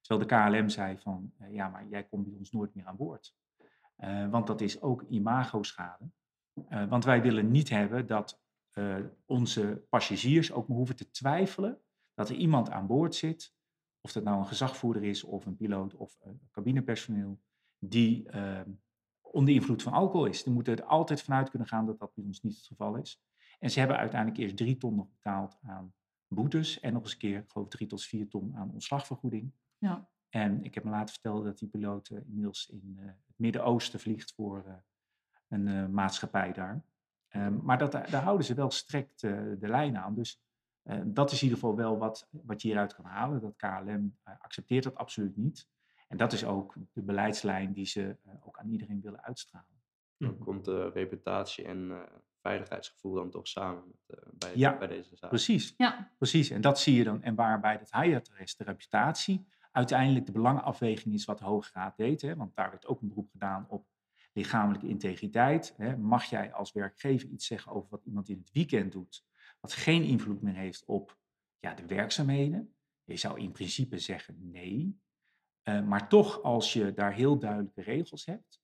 Terwijl 0.00 0.28
de 0.28 0.58
KLM 0.58 0.68
zei 0.68 0.98
van, 0.98 1.32
eh, 1.38 1.52
ja, 1.52 1.68
maar 1.68 1.86
jij 1.88 2.04
komt 2.04 2.24
bij 2.24 2.38
ons 2.38 2.50
nooit 2.50 2.74
meer 2.74 2.86
aan 2.86 2.96
boord. 2.96 3.36
Eh, 3.96 4.30
want 4.30 4.46
dat 4.46 4.60
is 4.60 4.80
ook 4.80 5.02
imago-schade. 5.08 6.10
Want 6.88 7.04
wij 7.04 7.22
willen 7.22 7.50
niet 7.50 7.68
hebben 7.68 8.06
dat 8.06 8.42
onze 9.26 9.84
passagiers 9.88 10.52
ook 10.52 10.66
hoeven 10.66 10.96
te 10.96 11.10
twijfelen 11.10 11.80
dat 12.14 12.28
er 12.28 12.36
iemand 12.36 12.70
aan 12.70 12.86
boord 12.86 13.14
zit, 13.14 13.54
of 14.04 14.12
dat 14.12 14.24
nou 14.24 14.38
een 14.38 14.46
gezagvoerder 14.46 15.04
is 15.04 15.24
of 15.24 15.46
een 15.46 15.56
piloot 15.56 15.94
of 15.94 16.18
eh, 16.20 16.30
cabinepersoneel, 16.50 17.40
die 17.78 18.28
eh, 18.28 18.60
onder 19.20 19.54
invloed 19.54 19.82
van 19.82 19.92
alcohol 19.92 20.26
is. 20.26 20.42
Die 20.42 20.52
moeten 20.52 20.76
er 20.76 20.84
altijd 20.84 21.22
vanuit 21.22 21.50
kunnen 21.50 21.68
gaan 21.68 21.86
dat 21.86 21.98
dat 21.98 22.14
bij 22.14 22.24
ons 22.24 22.42
niet 22.42 22.56
het 22.56 22.66
geval 22.66 22.96
is. 22.96 23.22
En 23.58 23.70
ze 23.70 23.78
hebben 23.78 23.96
uiteindelijk 23.96 24.40
eerst 24.40 24.56
drie 24.56 24.76
ton 24.76 24.94
nog 24.94 25.10
betaald 25.10 25.58
aan 25.62 25.94
boetes 26.28 26.80
en 26.80 26.92
nog 26.92 27.02
eens 27.02 27.12
een 27.12 27.18
keer, 27.18 27.38
ik 27.38 27.50
geloof 27.50 27.68
drie 27.68 27.86
tot 27.86 28.04
vier 28.04 28.28
ton 28.28 28.56
aan 28.56 28.72
ontslagvergoeding. 28.72 29.52
Ja. 29.78 30.08
En 30.28 30.64
ik 30.64 30.74
heb 30.74 30.84
me 30.84 30.90
laten 30.90 31.12
vertellen 31.12 31.44
dat 31.44 31.58
die 31.58 31.68
piloot 31.68 32.08
eh, 32.08 32.18
inmiddels 32.26 32.68
in 32.68 32.96
eh, 32.98 33.06
het 33.06 33.38
Midden-Oosten 33.38 34.00
vliegt 34.00 34.32
voor 34.34 34.82
een 35.48 35.94
maatschappij 35.94 36.52
daar. 36.52 36.84
Ehm, 37.28 37.64
maar 37.64 37.78
dat, 37.78 37.92
daar 37.92 38.22
houden 38.22 38.46
ze 38.46 38.54
wel 38.54 38.70
strikt 38.70 39.20
de 39.20 39.56
lijn 39.60 39.96
aan. 39.96 40.14
Dus 40.14 40.43
eh, 40.84 41.00
dat 41.04 41.30
is 41.30 41.42
in 41.42 41.48
ieder 41.48 41.58
geval 41.58 41.76
wel 41.76 41.98
wat, 41.98 42.28
wat 42.30 42.62
je 42.62 42.68
hieruit 42.68 42.94
kan 42.94 43.04
halen. 43.04 43.40
Dat 43.40 43.56
KLM 43.56 44.16
eh, 44.22 44.34
accepteert 44.40 44.84
dat 44.84 44.94
absoluut 44.94 45.36
niet. 45.36 45.68
En 46.08 46.16
dat 46.16 46.32
is 46.32 46.44
ook 46.44 46.74
de 46.92 47.02
beleidslijn 47.02 47.72
die 47.72 47.86
ze 47.86 48.16
eh, 48.24 48.34
ook 48.46 48.58
aan 48.58 48.68
iedereen 48.68 49.00
willen 49.00 49.22
uitstralen. 49.22 49.82
Dan 50.16 50.38
komt 50.38 50.64
de 50.64 50.88
reputatie 50.88 51.64
en 51.64 51.90
eh, 51.90 52.00
veiligheidsgevoel 52.40 53.14
dan 53.14 53.30
toch 53.30 53.48
samen 53.48 53.84
met, 53.86 54.18
eh, 54.18 54.28
bij, 54.32 54.52
Ja, 54.54 54.78
bij 54.78 54.86
deze 54.86 55.16
zaak. 55.16 55.30
Precies. 55.30 55.74
Ja, 55.76 56.10
Precies, 56.18 56.50
en 56.50 56.60
dat 56.60 56.80
zie 56.80 56.94
je 56.94 57.04
dan. 57.04 57.22
En 57.22 57.34
waarbij 57.34 57.76
het 57.76 57.90
Hayat-arrest, 57.90 58.58
de 58.58 58.64
reputatie, 58.64 59.46
uiteindelijk 59.72 60.26
de 60.26 60.32
belangenafweging 60.32 61.14
is 61.14 61.24
wat 61.24 61.38
de 61.38 61.44
Hoge 61.44 61.70
Raad 61.72 61.96
deed. 61.96 62.22
Hè, 62.22 62.36
want 62.36 62.54
daar 62.54 62.70
werd 62.70 62.86
ook 62.86 63.00
een 63.00 63.08
beroep 63.08 63.30
gedaan 63.30 63.66
op 63.68 63.86
lichamelijke 64.32 64.88
integriteit. 64.88 65.74
Hè. 65.76 65.96
Mag 65.96 66.24
jij 66.24 66.52
als 66.52 66.72
werkgever 66.72 67.28
iets 67.28 67.46
zeggen 67.46 67.72
over 67.72 67.90
wat 67.90 68.04
iemand 68.04 68.28
in 68.28 68.38
het 68.38 68.52
weekend 68.52 68.92
doet, 68.92 69.24
wat 69.64 69.72
geen 69.72 70.02
invloed 70.02 70.42
meer 70.42 70.54
heeft 70.54 70.84
op 70.84 71.18
ja, 71.58 71.74
de 71.74 71.86
werkzaamheden? 71.86 72.74
Je 73.04 73.16
zou 73.16 73.40
in 73.40 73.52
principe 73.52 73.98
zeggen 73.98 74.50
nee. 74.50 75.00
Eh, 75.62 75.82
maar 75.82 76.08
toch, 76.08 76.42
als 76.42 76.72
je 76.72 76.92
daar 76.92 77.12
heel 77.12 77.38
duidelijke 77.38 77.82
regels 77.82 78.24
hebt, 78.24 78.62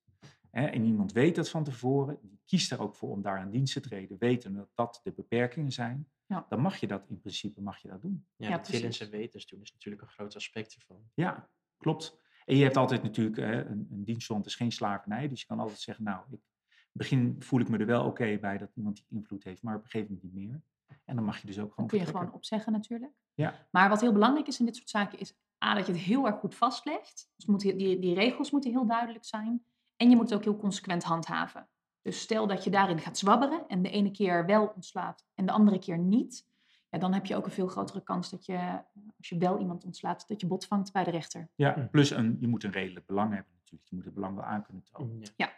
hè, 0.50 0.66
en 0.66 0.84
iemand 0.84 1.12
weet 1.12 1.34
dat 1.34 1.48
van 1.48 1.64
tevoren, 1.64 2.18
die 2.22 2.40
kiest 2.44 2.72
er 2.72 2.80
ook 2.80 2.94
voor 2.94 3.10
om 3.10 3.22
daar 3.22 3.38
aan 3.38 3.50
dienst 3.50 3.72
te 3.72 3.80
treden, 3.80 4.18
weten 4.18 4.54
dat 4.54 4.70
dat 4.74 5.00
de 5.02 5.12
beperkingen 5.12 5.72
zijn, 5.72 6.10
Ja. 6.26 6.46
dan 6.48 6.60
mag 6.60 6.76
je 6.76 6.86
dat 6.86 7.08
in 7.08 7.20
principe 7.20 7.60
mag 7.60 7.78
je 7.78 7.88
dat 7.88 8.02
doen. 8.02 8.26
Ja, 8.36 8.48
Ja, 8.48 8.56
dat 8.56 8.68
willens 8.68 8.96
precies. 8.96 9.14
en 9.14 9.20
wetens 9.20 9.46
doen 9.46 9.60
is 9.60 9.72
natuurlijk 9.72 10.02
een 10.02 10.08
groot 10.08 10.36
aspect 10.36 10.74
ervan. 10.74 11.10
Ja, 11.14 11.50
klopt. 11.76 12.18
En 12.44 12.56
je 12.56 12.62
hebt 12.62 12.76
altijd 12.76 13.02
natuurlijk, 13.02 13.38
eh, 13.38 13.50
een, 13.50 13.88
een 13.90 14.04
dienstgrond 14.04 14.46
is 14.46 14.54
geen 14.54 14.72
slavernij, 14.72 15.28
dus 15.28 15.40
je 15.40 15.46
kan 15.46 15.60
altijd 15.60 15.80
zeggen, 15.80 16.04
nou, 16.04 16.24
ik, 16.30 16.40
in 16.68 16.76
het 16.86 16.92
begin 16.92 17.42
voel 17.42 17.60
ik 17.60 17.68
me 17.68 17.78
er 17.78 17.86
wel 17.86 18.04
oké 18.04 18.38
bij 18.38 18.58
dat 18.58 18.70
iemand 18.74 18.96
die 18.96 19.18
invloed 19.18 19.44
heeft, 19.44 19.62
maar 19.62 19.76
op 19.76 19.82
een 19.84 19.90
gegeven 19.90 20.14
moment 20.14 20.34
niet 20.34 20.46
meer. 20.48 20.62
En 21.04 21.14
dan 21.16 21.24
mag 21.24 21.38
je 21.40 21.46
dus 21.46 21.58
ook 21.58 21.62
dan 21.64 21.72
gewoon 21.74 21.88
kun 21.88 21.98
je 21.98 22.04
vertrekken. 22.04 22.30
gewoon 22.30 22.34
opzeggen 22.34 22.72
natuurlijk. 22.72 23.12
Ja. 23.34 23.66
Maar 23.70 23.88
wat 23.88 24.00
heel 24.00 24.12
belangrijk 24.12 24.46
is 24.46 24.58
in 24.58 24.64
dit 24.66 24.76
soort 24.76 24.88
zaken 24.88 25.18
is 25.18 25.34
A, 25.64 25.74
dat 25.74 25.86
je 25.86 25.92
het 25.92 26.00
heel 26.00 26.26
erg 26.26 26.38
goed 26.38 26.54
vastlegt. 26.54 27.30
Dus 27.36 27.46
moet, 27.46 27.60
die, 27.60 27.98
die 27.98 28.14
regels 28.14 28.50
moeten 28.50 28.70
heel 28.70 28.86
duidelijk 28.86 29.24
zijn. 29.24 29.64
En 29.96 30.10
je 30.10 30.16
moet 30.16 30.30
het 30.30 30.38
ook 30.38 30.44
heel 30.44 30.56
consequent 30.56 31.02
handhaven. 31.04 31.68
Dus 32.02 32.20
stel 32.20 32.46
dat 32.46 32.64
je 32.64 32.70
daarin 32.70 32.98
gaat 32.98 33.18
zwabberen 33.18 33.66
en 33.68 33.82
de 33.82 33.90
ene 33.90 34.10
keer 34.10 34.46
wel 34.46 34.72
ontslaat 34.74 35.26
en 35.34 35.46
de 35.46 35.52
andere 35.52 35.78
keer 35.78 35.98
niet. 35.98 36.48
Ja, 36.90 36.98
dan 36.98 37.12
heb 37.12 37.26
je 37.26 37.36
ook 37.36 37.44
een 37.44 37.50
veel 37.52 37.66
grotere 37.68 38.02
kans 38.02 38.30
dat 38.30 38.46
je, 38.46 38.82
als 39.18 39.28
je 39.28 39.38
wel 39.38 39.58
iemand 39.58 39.84
ontslaat, 39.84 40.28
dat 40.28 40.40
je 40.40 40.46
bot 40.46 40.66
vangt 40.66 40.92
bij 40.92 41.04
de 41.04 41.10
rechter. 41.10 41.48
Ja, 41.54 41.74
Hm. 41.74 41.86
plus 41.88 42.10
een, 42.10 42.36
je 42.40 42.48
moet 42.48 42.64
een 42.64 42.70
redelijk 42.72 43.06
belang 43.06 43.34
hebben 43.34 43.52
natuurlijk. 43.58 43.88
Je 43.90 43.96
moet 43.96 44.04
het 44.04 44.14
belang 44.14 44.34
wel 44.34 44.44
aan 44.44 44.62
kunnen 44.62 44.84
tonen. 44.92 45.22
Ja. 45.36 45.52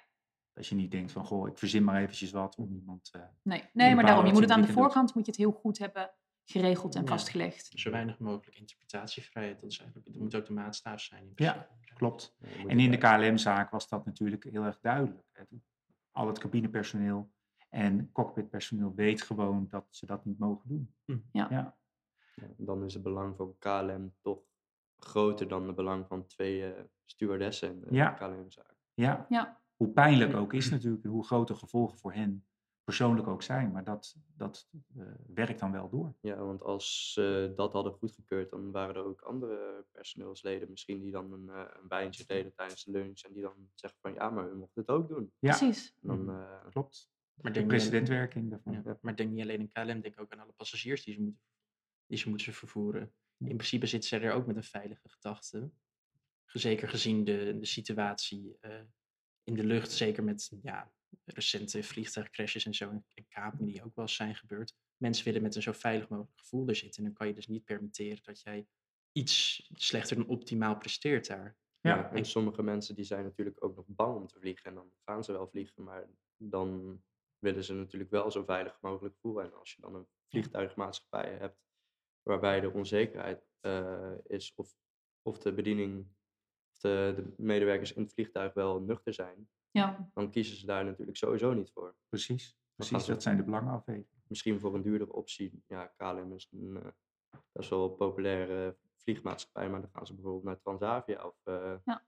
Dat 0.53 0.67
je 0.67 0.75
niet 0.75 0.91
denkt 0.91 1.13
van, 1.13 1.25
goh, 1.25 1.49
ik 1.49 1.59
verzin 1.59 1.85
maar 1.85 2.01
eventjes 2.03 2.31
wat 2.31 2.57
om 2.57 2.73
iemand... 2.75 3.09
eh, 3.13 3.23
Nee, 3.43 3.65
nee 3.73 3.95
maar 3.95 4.05
daarom, 4.05 4.25
je 4.27 4.31
moet 4.33 4.41
je 4.41 4.47
het 4.47 4.55
aan 4.55 4.61
de 4.61 4.67
doet. 4.67 4.77
voorkant 4.77 5.15
moet 5.15 5.25
je 5.25 5.31
het 5.31 5.41
heel 5.41 5.53
goed 5.53 5.79
hebben 5.79 6.11
geregeld 6.45 6.95
en 6.95 7.03
Ja. 7.03 7.09
vastgelegd. 7.09 7.71
Zo 7.75 7.91
weinig 7.91 8.19
mogelijk 8.19 8.59
interpretatievrijheid. 8.59 9.61
Dat, 9.61 9.71
is 9.71 9.79
eigenlijk, 9.79 10.13
dat 10.13 10.23
moet 10.23 10.35
ook 10.35 10.47
de 10.47 10.53
maatstaaf 10.53 11.01
zijn. 11.01 11.23
in 11.25 11.33
Ja, 11.35 11.69
klopt. 11.95 12.37
En 12.67 12.79
in 12.81 12.91
de 12.91 12.99
KLM-zaak 12.99 13.71
was 13.71 13.89
dat 13.89 14.05
natuurlijk 14.05 14.45
heel 14.45 14.65
erg 14.65 14.81
duidelijk. 14.81 15.23
Het- 15.33 15.49
Al 16.11 16.27
het 16.27 16.39
cabinepersoneel 16.39 17.33
en 17.69 18.13
cockpitpersoneel 18.13 18.95
weet 18.95 19.23
gewoon 19.23 19.67
dat 19.69 19.87
ze 19.91 20.07
dat 20.07 20.25
niet 20.25 20.39
mogen 20.39 20.69
doen. 20.69 20.95
Hm. 21.05 21.19
Ja. 21.33 21.47
ja. 21.51 21.77
Ja, 22.35 22.47
dan 22.57 22.85
is 22.85 22.95
het 22.95 23.03
belang 23.03 23.37
van 23.37 23.55
KLM 23.59 24.15
toch 24.21 24.41
groter 24.99 25.49
dan 25.49 25.67
het 25.67 25.77
belang 25.77 26.07
van 26.07 26.27
twee 26.27 26.73
eh, 26.75 26.83
stewardessen 27.05 27.71
in 27.73 27.81
de 27.81 27.87
Ja. 27.95 28.11
KLM-zaak. 28.11 28.75
Ja. 28.95 29.27
Ja. 29.29 29.61
Hoe 29.83 29.93
pijnlijk 29.93 30.35
ook 30.35 30.53
is 30.53 30.71
natuurlijk, 30.71 31.05
hoe 31.05 31.25
groot 31.27 31.49
de 31.49 31.55
gevolgen 31.55 31.99
voor 31.99 32.13
hen 32.13 32.47
persoonlijk 32.85 33.29
ook 33.29 33.43
zijn. 33.43 33.73
Maar 33.73 33.85
dat, 33.85 34.17
dat 34.37 34.69
eh, 34.97 35.05
werkt 35.27 35.61
dan 35.61 35.73
wel 35.73 35.89
door. 35.89 36.15
Ja, 36.21 36.37
want 36.37 36.63
als 36.63 37.13
ze 37.13 37.53
dat 37.57 37.73
hadden 37.73 37.93
goedgekeurd, 37.93 38.51
dan 38.51 38.71
waren 38.71 38.95
er 38.95 39.05
ook 39.05 39.21
andere 39.21 39.85
personeelsleden 39.93 40.71
misschien 40.71 41.01
die 41.01 41.11
dan 41.13 41.33
een, 41.33 41.49
eh, 41.49 41.65
een 41.83 41.89
wijntje 41.89 42.25
deden 42.27 42.55
tijdens 42.55 42.85
de 42.85 42.91
lunch 42.91 43.21
en 43.21 43.33
die 43.33 43.43
dan 43.43 43.71
zeggen 43.75 44.01
van 44.01 44.15
ja, 44.15 44.31
maar 44.31 44.51
u 44.51 44.55
mocht 44.57 44.75
het 44.75 44.89
ook 44.89 45.09
doen. 45.09 45.33
Ja, 45.39 45.57
Precies. 45.57 45.95
Dan, 46.01 46.31
eh, 46.31 46.67
klopt. 46.71 47.11
Maar 47.35 47.53
De 47.53 47.59
denk 47.59 47.71
niet 47.71 47.81
alleen- 47.81 47.91
precedentwerking 47.91 48.51
daarvan. 48.51 48.73
Ja, 48.73 48.99
maar 49.01 49.17
denk 49.17 49.31
niet 49.31 49.43
alleen 49.43 49.61
aan 49.75 49.85
KLM, 49.87 50.01
denk 50.01 50.21
ook 50.21 50.33
aan 50.33 50.39
alle 50.41 50.53
passagiers 50.53 51.05
die 51.05 51.15
ze 51.15 51.21
moeten, 51.23 51.41
die 52.07 52.19
ze 52.19 52.29
moeten 52.29 52.53
vervoeren. 52.53 53.13
In 53.39 53.57
principe 53.57 53.87
zitten 53.87 54.09
zij 54.09 54.23
er 54.23 54.33
ook 54.33 54.47
met 54.47 54.57
een 54.57 54.65
veilige 54.65 55.09
gedachte. 55.09 55.71
Zeker 56.47 56.89
gezien 56.89 57.25
de, 57.25 57.57
de 57.61 57.67
situatie 57.67 58.57
eh, 58.61 58.81
in 59.45 59.55
de 59.55 59.65
lucht, 59.65 59.91
zeker 59.91 60.25
met 60.25 60.53
ja, 60.63 60.93
recente 61.25 61.83
vliegtuigcrashes 61.83 62.67
en 62.67 62.75
zo 62.75 62.91
en, 62.91 63.05
en 63.15 63.29
kapingen 63.29 63.73
die 63.73 63.85
ook 63.85 63.95
wel 63.95 64.05
eens 64.05 64.15
zijn 64.15 64.35
gebeurd. 64.35 64.75
Mensen 64.97 65.25
willen 65.25 65.43
met 65.43 65.55
een 65.55 65.63
zo 65.63 65.73
veilig 65.73 66.09
mogelijk 66.09 66.39
gevoel 66.39 66.69
er 66.69 66.77
zitten. 66.77 66.99
En 66.99 67.05
dan 67.05 67.19
kan 67.19 67.27
je 67.27 67.35
dus 67.35 67.47
niet 67.47 67.65
permitteren 67.65 68.19
dat 68.23 68.41
jij 68.41 68.67
iets 69.13 69.69
slechter 69.75 70.17
dan 70.17 70.27
optimaal 70.27 70.77
presteert 70.77 71.27
daar. 71.27 71.57
Ja. 71.81 71.97
Ja, 71.97 72.13
en 72.13 72.25
sommige 72.25 72.63
mensen 72.63 72.95
die 72.95 73.05
zijn 73.05 73.25
natuurlijk 73.25 73.65
ook 73.65 73.77
nog 73.77 73.85
bang 73.89 74.17
om 74.17 74.27
te 74.27 74.39
vliegen. 74.39 74.65
En 74.65 74.75
dan 74.75 74.93
gaan 75.05 75.25
ze 75.25 75.33
wel 75.33 75.49
vliegen, 75.49 75.83
maar 75.83 76.09
dan 76.37 77.03
willen 77.39 77.65
ze 77.65 77.75
natuurlijk 77.75 78.11
wel 78.11 78.31
zo 78.31 78.45
veilig 78.45 78.79
mogelijk 78.81 79.17
voeren. 79.17 79.45
En 79.45 79.59
als 79.59 79.75
je 79.75 79.81
dan 79.81 79.95
een 79.95 80.07
vliegtuigmaatschappij 80.29 81.37
hebt 81.39 81.63
waarbij 82.23 82.61
de 82.61 82.73
onzekerheid 82.73 83.49
eh, 83.61 84.13
is 84.27 84.53
of, 84.55 84.77
of 85.23 85.39
de 85.39 85.53
bediening, 85.53 86.07
de, 86.83 87.13
de 87.17 87.43
medewerkers 87.43 87.93
in 87.93 88.03
het 88.03 88.13
vliegtuig 88.13 88.55
wel 88.55 88.81
nuchter 88.81 89.15
zijn, 89.15 89.49
Ja, 89.71 90.11
dan 90.15 90.31
kiezen 90.31 90.57
ze 90.57 90.67
daar 90.67 90.85
natuurlijk 90.85 91.17
sowieso 91.17 91.53
niet 91.53 91.71
voor. 91.71 91.95
Precies, 92.09 92.57
precies 92.75 93.07
dat 93.07 93.23
zijn 93.23 93.37
de 93.37 93.45
belangenafwegingen. 93.45 94.23
Misschien 94.27 94.61
voor 94.61 94.75
een 94.75 94.83
duurdere 94.83 95.13
optie. 95.13 95.63
Ja, 95.67 95.87
KLM 95.87 96.33
is 96.33 96.49
een 96.53 96.77
eh, 96.77 96.91
best 97.53 97.71
wel 97.71 97.89
populaire 97.91 98.77
vliegmaatschappij, 98.97 99.71
maar 99.71 99.81
dan 99.81 99.91
gaan 99.93 100.07
ze 100.07 100.15
bijvoorbeeld 100.15 100.45
naar 100.45 100.61
Transavia 100.61 101.27
of 101.27 101.41
eh, 101.45 101.75
Ja. 101.85 102.05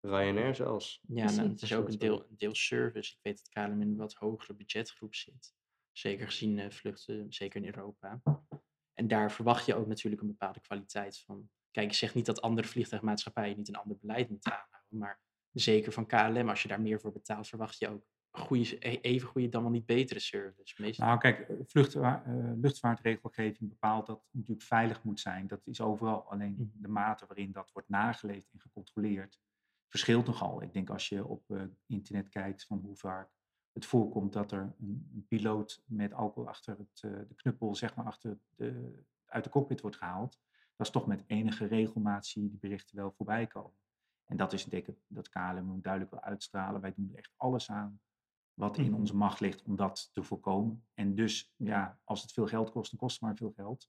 Ryanair 0.00 0.54
zelfs. 0.54 1.00
Ja, 1.08 1.30
nou, 1.30 1.48
het 1.48 1.62
is 1.62 1.74
ook 1.74 1.88
een 1.88 1.98
deel, 1.98 2.26
een 2.28 2.36
deel 2.36 2.54
service. 2.54 3.12
Ik 3.12 3.18
weet 3.22 3.36
dat 3.36 3.48
KLM 3.48 3.80
in 3.80 3.88
een 3.88 3.96
wat 3.96 4.14
hogere 4.14 4.54
budgetgroep 4.54 5.14
zit. 5.14 5.54
Zeker 5.92 6.26
gezien 6.26 6.58
eh, 6.58 6.70
vluchten, 6.70 7.32
zeker 7.32 7.60
in 7.60 7.66
Europa. 7.66 8.22
En 8.94 9.08
daar 9.08 9.32
verwacht 9.32 9.66
je 9.66 9.74
ook 9.74 9.86
natuurlijk 9.86 10.22
een 10.22 10.28
bepaalde 10.28 10.60
kwaliteit 10.60 11.18
van. 11.18 11.50
Kijk, 11.76 11.88
ik 11.88 11.94
zeg 11.96 12.14
niet 12.14 12.26
dat 12.26 12.40
andere 12.42 12.68
vliegtuigmaatschappijen 12.68 13.56
niet 13.56 13.68
een 13.68 13.74
ander 13.76 13.96
beleid 14.00 14.28
moeten 14.30 14.52
aanhouden. 14.52 14.98
Maar 14.98 15.20
zeker 15.52 15.92
van 15.92 16.06
KLM, 16.06 16.48
als 16.48 16.62
je 16.62 16.68
daar 16.68 16.80
meer 16.80 17.00
voor 17.00 17.12
betaalt, 17.12 17.48
verwacht 17.48 17.78
je 17.78 17.88
ook 17.88 18.04
goede, 18.30 18.76
e- 18.88 18.98
even 19.00 19.28
goede, 19.28 19.48
dan 19.48 19.62
wel 19.62 19.70
niet 19.70 19.86
betere 19.86 20.20
service. 20.20 20.82
Meestal. 20.82 21.06
Nou, 21.06 21.18
kijk, 21.18 21.38
eh, 21.38 21.56
vluchtwa- 21.66 22.22
eh, 22.26 22.52
luchtvaartregelgeving 22.60 23.68
bepaalt 23.70 24.06
dat 24.06 24.16
het 24.16 24.34
natuurlijk 24.34 24.66
veilig 24.66 25.02
moet 25.02 25.20
zijn. 25.20 25.46
Dat 25.46 25.66
is 25.66 25.80
overal. 25.80 26.30
Alleen 26.30 26.52
Mhm. 26.52 26.64
de 26.82 26.88
mate 26.88 27.26
waarin 27.26 27.52
dat 27.52 27.70
wordt 27.72 27.88
nageleefd 27.88 28.52
en 28.52 28.60
gecontroleerd 28.60 29.40
verschilt 29.88 30.26
nogal. 30.26 30.62
Ik 30.62 30.72
denk 30.72 30.90
als 30.90 31.08
je 31.08 31.24
op 31.26 31.50
eh, 31.50 31.62
internet 31.86 32.28
kijkt 32.28 32.64
van 32.66 32.78
hoe 32.78 32.96
vaak 32.96 33.30
het 33.72 33.86
voorkomt 33.86 34.32
dat 34.32 34.52
er 34.52 34.74
een, 34.80 35.10
een 35.14 35.24
piloot 35.28 35.82
met 35.86 36.12
alcohol 36.12 36.48
achter 36.48 36.78
het, 36.78 37.00
de 37.28 37.34
knuppel, 37.34 37.74
zeg 37.74 37.94
maar, 37.94 38.06
achter 38.06 38.38
de, 38.56 39.02
uit 39.26 39.44
de 39.44 39.50
cockpit 39.50 39.80
wordt 39.80 39.96
gehaald. 39.96 40.44
Dat 40.76 40.86
is 40.86 40.92
toch 40.92 41.06
met 41.06 41.24
enige 41.26 41.66
regelmaat 41.66 42.26
zie 42.26 42.42
je 42.42 42.48
die 42.48 42.58
berichten 42.58 42.96
wel 42.96 43.12
voorbij 43.16 43.46
komen. 43.46 43.76
En 44.24 44.36
dat 44.36 44.52
is 44.52 44.64
denk 44.64 44.86
ik 44.86 44.96
dat 45.06 45.28
KLM 45.28 45.80
duidelijk 45.80 46.12
wil 46.12 46.22
uitstralen. 46.22 46.80
Wij 46.80 46.92
doen 46.96 47.10
er 47.12 47.18
echt 47.18 47.32
alles 47.36 47.70
aan 47.70 48.00
wat 48.54 48.78
in 48.78 48.90
Mhm. 48.90 48.94
onze 48.94 49.16
macht 49.16 49.40
ligt 49.40 49.62
om 49.62 49.76
dat 49.76 50.10
te 50.12 50.22
voorkomen. 50.22 50.84
En 50.94 51.14
dus, 51.14 51.52
ja, 51.56 51.98
als 52.04 52.22
het 52.22 52.32
veel 52.32 52.46
geld 52.46 52.70
kost, 52.70 52.90
dan 52.90 53.00
kost 53.00 53.12
het 53.14 53.24
maar 53.24 53.36
veel 53.36 53.52
geld. 53.56 53.88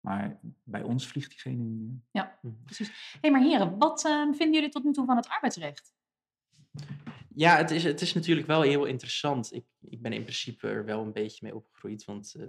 Maar 0.00 0.40
bij 0.62 0.82
ons 0.82 1.06
vliegt 1.06 1.28
diegene 1.30 1.62
niet 1.62 1.80
meer. 2.12 2.38
Mhm. 2.42 2.54
precies. 2.64 3.16
Hé, 3.20 3.30
maar 3.30 3.40
heren, 3.42 3.78
wat 3.78 4.04
eh, 4.04 4.22
vinden 4.22 4.52
jullie 4.52 4.68
tot 4.68 4.84
nu 4.84 4.92
toe 4.92 5.06
van 5.06 5.16
het 5.16 5.28
arbeidsrecht? 5.28 5.94
Ja, 7.34 7.56
het 7.56 7.70
is, 7.70 7.84
het 7.84 8.00
is 8.00 8.14
natuurlijk 8.14 8.46
wel 8.46 8.62
heel 8.62 8.84
interessant. 8.84 9.52
Ik, 9.54 9.64
ik 9.80 10.02
ben 10.02 10.12
in 10.12 10.22
principe 10.22 10.68
er 10.68 10.84
wel 10.84 11.02
een 11.02 11.12
beetje 11.12 11.38
mee 11.42 11.54
opgegroeid, 11.56 12.04
want 12.04 12.34
eh, 12.34 12.48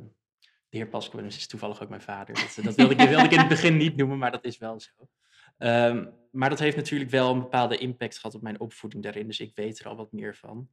de 0.70 0.78
heer 0.78 0.88
Pasquinus 0.88 1.38
is 1.38 1.48
toevallig 1.48 1.82
ook 1.84 1.90
mijn 1.90 2.02
vader. 2.02 2.36
Dat, 2.36 2.58
eh, 2.58 2.64
dat 2.64 2.76
wilde, 2.76 2.94
ik, 2.94 3.10
wilde 3.10 3.24
ik 3.24 3.32
in 3.32 3.40
het 3.40 3.48
begin 3.48 3.78
niet 3.78 3.96
noemen, 3.96 4.18
maar 4.18 4.32
dat 4.32 4.46
is 4.46 4.58
wel 4.58 4.80
zo. 4.80 4.92
Ehm, 5.58 6.10
maar 6.32 6.50
dat 6.50 6.60
heeft 6.60 6.76
natuurlijk 6.76 7.10
wel 7.10 7.32
een 7.34 7.40
bepaalde 7.40 7.78
impact 7.78 8.18
gehad 8.18 8.36
op 8.36 8.42
mijn 8.42 8.60
opvoeding 8.60 9.04
daarin, 9.04 9.28
dus 9.28 9.40
ik 9.40 9.56
weet 9.56 9.80
er 9.80 9.88
al 9.88 9.96
wat 9.96 10.12
meer 10.12 10.36
van. 10.36 10.70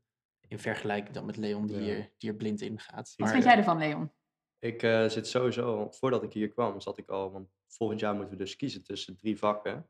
In 0.49 0.59
vergelijking 0.59 1.15
dan 1.15 1.25
met 1.27 1.37
Leon, 1.37 1.67
die, 1.67 1.77
Ja. 1.77 1.83
hier, 1.83 2.13
die 2.19 2.31
er 2.31 2.37
blind 2.37 2.61
in 2.61 2.79
gaat. 2.81 3.09
Wat 3.09 3.19
Maar, 3.19 3.29
vind 3.31 3.45
jij 3.45 3.57
ervan, 3.57 3.79
Leon? 3.79 4.13
Ik 4.59 4.83
eh, 4.83 5.09
zit 5.09 5.27
sowieso, 5.27 5.91
voordat 5.91 6.23
ik 6.23 6.33
hier 6.33 6.49
kwam, 6.49 6.81
zat 6.81 6.99
ik 6.99 7.09
al, 7.09 7.33
want 7.33 7.49
volgend 7.67 8.01
jaar 8.01 8.15
moeten 8.15 8.37
we 8.39 8.45
dus 8.45 8.57
kiezen 8.57 8.83
tussen 8.85 9.17
drie 9.17 9.39
vakken. 9.39 9.89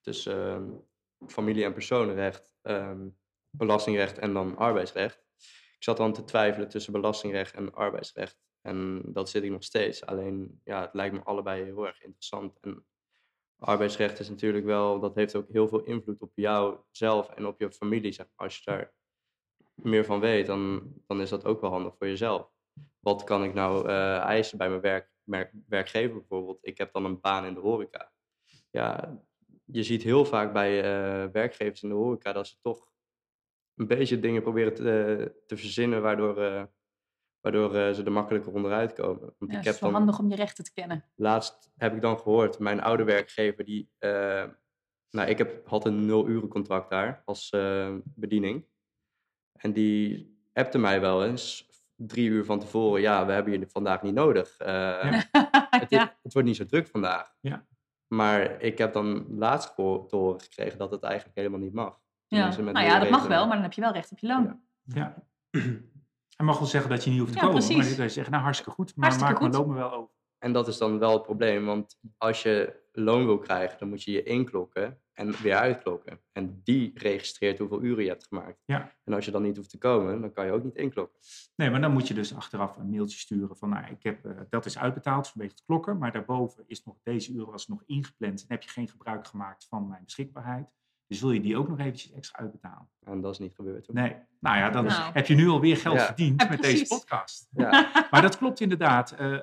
Tussen 0.00 0.44
ehm, 0.46 0.70
familie- 1.30 1.64
en 1.64 1.72
personenrecht, 1.72 2.54
ehm, 2.62 3.08
belastingrecht 3.50 4.18
en 4.18 4.32
dan 4.32 4.56
arbeidsrecht. 4.56 5.24
Ik 5.76 5.86
zat 5.86 5.96
dan 5.96 6.12
te 6.12 6.24
twijfelen 6.24 6.68
tussen 6.68 6.92
belastingrecht 6.92 7.54
en 7.54 7.74
arbeidsrecht. 7.74 8.38
En 8.60 9.02
dat 9.04 9.30
zit 9.30 9.42
ik 9.42 9.50
nog 9.50 9.64
steeds. 9.64 10.06
Alleen, 10.06 10.60
ja, 10.64 10.80
het 10.80 10.94
lijkt 10.94 11.14
me 11.14 11.22
allebei 11.22 11.64
heel 11.64 11.86
erg 11.86 12.02
interessant. 12.02 12.60
En 12.60 12.84
arbeidsrecht 13.58 14.18
is 14.18 14.28
natuurlijk 14.28 14.64
wel, 14.64 15.00
dat 15.00 15.14
heeft 15.14 15.36
ook 15.36 15.48
heel 15.48 15.68
veel 15.68 15.84
invloed 15.84 16.20
op 16.20 16.32
jou 16.34 16.78
zelf 16.90 17.28
en 17.28 17.46
op 17.46 17.60
je 17.60 17.72
familie. 17.72 18.12
Zeg. 18.12 18.26
Als 18.34 18.56
je 18.56 18.62
daar 18.64 18.94
meer 19.74 20.04
van 20.04 20.20
weet, 20.20 20.46
dan, 20.46 20.92
dan 21.06 21.20
is 21.20 21.30
dat 21.30 21.44
ook 21.44 21.60
wel 21.60 21.70
handig 21.70 21.96
voor 21.96 22.06
jezelf 22.06 22.50
wat 23.00 23.24
kan 23.24 23.44
ik 23.44 23.54
nou 23.54 23.88
eh, 23.88 24.18
eisen 24.18 24.58
bij 24.58 24.68
mijn 24.68 24.80
werk, 24.80 25.52
werkgever 25.68 26.16
bijvoorbeeld? 26.16 26.58
Ik 26.62 26.78
heb 26.78 26.92
dan 26.92 27.04
een 27.04 27.20
baan 27.20 27.44
in 27.44 27.54
de 27.54 27.60
horeca. 27.60 28.12
Ja, 28.70 29.18
je 29.64 29.82
ziet 29.82 30.02
heel 30.02 30.24
vaak 30.24 30.52
bij 30.52 30.82
eh, 30.82 31.30
werkgevers 31.32 31.82
in 31.82 31.88
de 31.88 31.94
horeca 31.94 32.32
dat 32.32 32.46
ze 32.46 32.56
toch 32.60 32.88
een 33.74 33.86
beetje 33.86 34.20
dingen 34.20 34.42
proberen 34.42 34.74
te, 34.74 35.42
te 35.46 35.56
verzinnen 35.56 36.02
waardoor, 36.02 36.42
eh, 36.42 36.64
waardoor 37.40 37.74
eh, 37.74 37.92
ze 37.92 38.02
er 38.04 38.12
makkelijker 38.12 38.52
onderuit 38.52 38.92
komen. 38.92 39.20
Want 39.20 39.34
Ja, 39.38 39.46
ik 39.46 39.50
het 39.52 39.60
is 39.66 39.70
heb 39.72 39.80
wel 39.80 39.90
dan, 39.90 39.98
handig 40.00 40.18
om 40.18 40.28
je 40.28 40.36
rechten 40.36 40.64
te 40.64 40.72
kennen. 40.72 41.04
laatst 41.14 41.70
heb 41.76 41.94
ik 41.94 42.00
dan 42.00 42.18
gehoord, 42.18 42.58
mijn 42.58 42.80
oude 42.80 43.04
werkgever 43.04 43.64
die, 43.64 43.90
eh, 43.98 44.44
nou 45.10 45.28
ik 45.28 45.38
heb, 45.38 45.66
had 45.68 45.84
een 45.86 46.06
nul 46.06 46.28
uren 46.28 46.48
contract 46.48 46.90
daar 46.90 47.22
als 47.24 47.50
eh, 47.50 47.94
bediening. 48.04 48.66
En 49.52 49.72
die 49.72 50.38
appte 50.52 50.78
mij 50.78 51.00
wel 51.00 51.24
eens 51.24 51.68
drie 51.94 52.28
uur 52.28 52.44
van 52.44 52.58
tevoren, 52.58 53.00
ja, 53.00 53.26
we 53.26 53.32
hebben 53.32 53.52
je 53.52 53.66
vandaag 53.68 54.02
niet 54.02 54.14
nodig. 54.14 54.58
Eh, 54.58 54.68
Ja. 55.32 55.78
het, 55.80 55.90
ja. 55.90 56.18
het 56.22 56.32
wordt 56.32 56.48
niet 56.48 56.56
zo 56.56 56.66
druk 56.66 56.86
vandaag. 56.88 57.34
Ja. 57.40 57.66
Maar 58.06 58.62
ik 58.62 58.78
heb 58.78 58.92
dan 58.92 59.26
laatst 59.38 59.74
te 59.74 60.06
horen 60.10 60.40
gekregen 60.40 60.78
dat 60.78 60.90
het 60.90 61.02
eigenlijk 61.02 61.36
helemaal 61.36 61.58
niet 61.58 61.72
mag. 61.72 62.00
Ja. 62.26 62.56
Nou 62.56 62.80
ja, 62.80 62.98
dat 62.98 63.10
mag 63.10 63.26
wel, 63.26 63.46
maar 63.46 63.54
dan 63.54 63.62
heb 63.62 63.72
je 63.72 63.80
wel 63.80 63.92
recht 63.92 64.12
op 64.12 64.18
je 64.18 64.26
loon. 64.26 64.60
Ja. 64.82 65.14
Hij 66.40 66.48
mag 66.48 66.58
wel 66.58 66.68
zeggen 66.68 66.90
dat 66.90 67.04
je 67.04 67.10
niet 67.10 67.18
hoeft 67.18 67.32
te 67.32 67.38
Ja, 67.38 67.44
komen. 67.44 67.58
Maar 67.58 67.66
precies. 67.68 67.86
dan 67.86 67.96
kan 67.96 68.04
je 68.04 68.10
zeggen, 68.12 68.32
nou 68.32 68.44
hartstikke 68.44 68.72
goed, 68.74 68.96
maar 68.96 69.08
Hartstikke 69.08 69.32
maak 69.32 69.42
mijn 69.42 69.54
goed. 69.54 69.66
loon 69.66 69.74
me 69.76 69.80
wel 69.88 69.92
over. 69.98 70.14
En 70.38 70.52
dat 70.52 70.68
is 70.68 70.78
dan 70.78 70.98
wel 70.98 71.12
het 71.12 71.22
probleem, 71.22 71.64
want 71.64 71.98
als 72.18 72.42
je 72.42 72.80
loon 72.92 73.24
wil 73.26 73.38
krijgen, 73.38 73.78
dan 73.78 73.88
moet 73.88 74.02
je 74.02 74.10
je 74.12 74.22
inklokken 74.22 75.00
en 75.12 75.32
weer 75.42 75.54
uitklokken. 75.56 76.20
En 76.32 76.60
die 76.64 76.90
registreert 76.94 77.58
hoeveel 77.58 77.82
uren 77.82 78.02
je 78.02 78.08
hebt 78.08 78.26
gemaakt. 78.26 78.62
Ja. 78.64 78.92
En 79.04 79.12
als 79.12 79.24
je 79.24 79.30
dan 79.30 79.42
niet 79.42 79.56
hoeft 79.56 79.70
te 79.70 79.78
komen, 79.78 80.20
dan 80.20 80.32
kan 80.32 80.46
je 80.46 80.52
ook 80.52 80.64
niet 80.64 80.76
inklokken. 80.76 81.18
Nee, 81.56 81.70
maar 81.70 81.80
dan 81.80 81.92
moet 81.92 82.08
je 82.08 82.14
dus 82.14 82.34
achteraf 82.34 82.76
een 82.76 82.90
mailtje 82.90 83.18
sturen 83.18 83.56
van, 83.56 83.68
nou, 83.68 83.86
ik 83.90 84.02
heb, 84.02 84.24
eh, 84.24 84.32
dat 84.50 84.66
is 84.66 84.78
uitbetaald 84.78 85.28
vanwege 85.28 85.52
het 85.52 85.64
klokken, 85.64 85.98
maar 85.98 86.12
daarboven 86.12 86.64
is 86.66 86.84
nog, 86.84 86.96
deze 87.02 87.32
uren 87.32 87.50
was 87.50 87.66
nog 87.68 87.82
ingepland 87.86 88.40
en 88.40 88.46
heb 88.48 88.62
je 88.62 88.70
geen 88.70 88.88
gebruik 88.88 89.26
gemaakt 89.26 89.66
van 89.68 89.88
mijn 89.88 90.04
beschikbaarheid. 90.04 90.68
Dus 91.10 91.20
wil 91.20 91.30
je 91.30 91.40
die 91.40 91.56
ook 91.56 91.68
nog 91.68 91.78
eventjes 91.78 92.12
extra 92.12 92.38
uitbetalen? 92.38 92.88
En 93.04 93.20
dat 93.20 93.32
is 93.32 93.38
niet 93.38 93.54
gebeurd. 93.54 93.86
hoor. 93.86 93.94
Nee. 93.96 94.16
Nou 94.40 94.56
ja, 94.56 94.70
dan 94.70 94.84
Nou. 94.84 95.12
heb 95.12 95.26
je 95.26 95.34
nu 95.34 95.48
alweer 95.48 95.76
geld 95.76 95.96
Ja. 95.96 96.06
verdiend 96.06 96.42
Ja, 96.42 96.48
met 96.48 96.62
deze 96.62 96.86
podcast. 96.86 97.48
Ja, 97.56 97.90
Maar 98.10 98.22
dat 98.22 98.38
klopt 98.38 98.60
inderdaad. 98.60 99.10
Eh, 99.12 99.38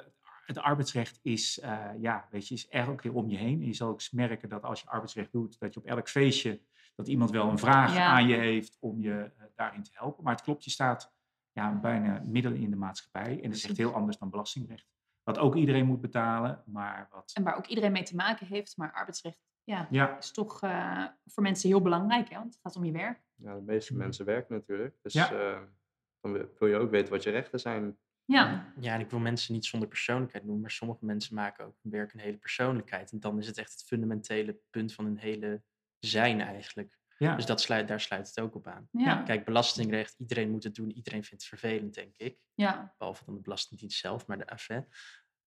het 0.46 0.58
arbeidsrecht 0.58 1.20
is, 1.22 1.60
eh, 1.60 1.86
ja, 2.00 2.28
weet 2.32 2.48
je, 2.48 2.54
is 2.54 2.68
elke 2.68 2.96
keer 3.02 3.14
om 3.14 3.30
je 3.30 3.38
heen. 3.38 3.62
En 3.62 3.68
je 3.68 3.74
zal 3.74 3.90
ook 3.90 4.02
merken 4.12 4.50
dat 4.50 4.64
als 4.64 4.82
je 4.82 4.88
arbeidsrecht 4.90 5.32
doet, 5.32 5.60
dat 5.60 5.74
je 5.74 5.80
op 5.80 5.86
elk 5.86 6.10
feestje, 6.10 6.62
dat 6.96 7.08
iemand 7.08 7.32
wel 7.32 7.50
een 7.50 7.60
vraag 7.60 7.94
Ja. 7.96 8.06
aan 8.08 8.28
je 8.28 8.36
heeft 8.36 8.78
om 8.80 9.02
je 9.02 9.32
eh, 9.38 9.44
daarin 9.56 9.84
te 9.84 9.92
helpen. 9.94 10.24
Maar 10.24 10.34
het 10.34 10.44
klopt, 10.44 10.64
je 10.64 10.70
staat 10.72 11.14
ja, 11.52 11.80
bijna 11.80 12.22
midden 12.26 12.56
in 12.56 12.70
de 12.70 12.76
maatschappij. 12.76 13.36
En 13.44 13.50
dat 13.50 13.58
is 13.58 13.66
echt 13.66 13.78
heel 13.78 13.94
anders 13.94 14.18
dan 14.18 14.30
belastingrecht. 14.30 14.86
Wat 15.28 15.38
ook 15.38 15.56
iedereen 15.56 15.86
moet 15.86 16.02
betalen, 16.02 16.64
maar 16.66 17.08
wat... 17.12 17.32
En 17.34 17.44
waar 17.44 17.58
ook 17.58 17.66
iedereen 17.68 17.92
mee 17.92 18.04
te 18.04 18.16
maken 18.16 18.48
heeft. 18.48 18.78
Maar 18.78 18.94
arbeidsrecht 18.94 19.38
ja, 19.64 19.88
Ja, 19.92 20.18
is 20.18 20.32
toch 20.32 20.62
eh, 20.62 21.06
voor 21.26 21.44
mensen 21.44 21.70
heel 21.70 21.82
belangrijk. 21.82 22.30
Hè? 22.30 22.36
Want 22.38 22.54
het 22.54 22.62
gaat 22.64 22.76
om 22.76 22.84
je 22.86 22.92
werk. 22.92 23.22
ja 23.36 23.56
de 23.56 23.62
meeste 23.62 23.96
mensen 23.96 24.26
werken 24.26 24.56
natuurlijk. 24.56 24.96
Dus 25.02 25.14
Ja. 25.14 25.32
eh, 25.32 25.62
dan 26.22 26.32
wil- 26.32 26.50
wil 26.60 26.68
je 26.68 26.76
ook 26.76 26.90
weten 26.92 27.12
wat 27.14 27.24
je 27.24 27.30
rechten 27.30 27.60
zijn. 27.60 27.98
Ja, 28.26 28.74
Ja, 28.80 28.94
en 28.94 29.00
ik 29.00 29.10
wil 29.10 29.20
mensen 29.20 29.54
niet 29.54 29.66
zonder 29.66 29.88
persoonlijkheid 29.90 30.44
noemen, 30.44 30.62
maar 30.62 30.72
sommige 30.72 31.06
mensen 31.06 31.36
maken 31.36 31.66
ook 31.66 31.76
hun 31.82 31.92
werk 31.92 32.14
een 32.14 32.20
hele 32.20 32.38
persoonlijkheid. 32.38 33.12
En 33.12 33.20
dan 33.20 33.40
is 33.40 33.48
het 33.48 33.58
echt 33.58 33.72
het 33.72 33.84
fundamentele 33.84 34.60
punt 34.70 34.94
van 34.94 35.06
hun 35.06 35.18
hele 35.18 35.64
zijn 36.00 36.42
eigenlijk. 36.42 37.00
Ja. 37.18 37.36
Dus 37.36 37.46
dat 37.46 37.62
sluit, 37.62 37.88
daar 37.88 38.02
sluit 38.02 38.28
het 38.28 38.40
ook 38.40 38.56
op 38.56 38.68
aan. 38.68 38.88
ja, 38.92 39.06
ja. 39.06 39.22
Kijk, 39.24 39.46
belastingrecht, 39.46 40.16
iedereen 40.18 40.52
moet 40.52 40.64
het 40.64 40.76
doen, 40.76 40.92
iedereen 40.92 41.24
vindt 41.24 41.44
het 41.50 41.60
vervelend, 41.60 41.94
denk 41.94 42.14
ik. 42.18 42.38
Behalve 42.98 43.26
dan 43.26 43.36
de 43.36 43.42
Belastingdienst 43.42 44.00
zelf, 44.00 44.28
maar 44.28 44.38
de 44.38 44.48
AFE. 44.48 44.88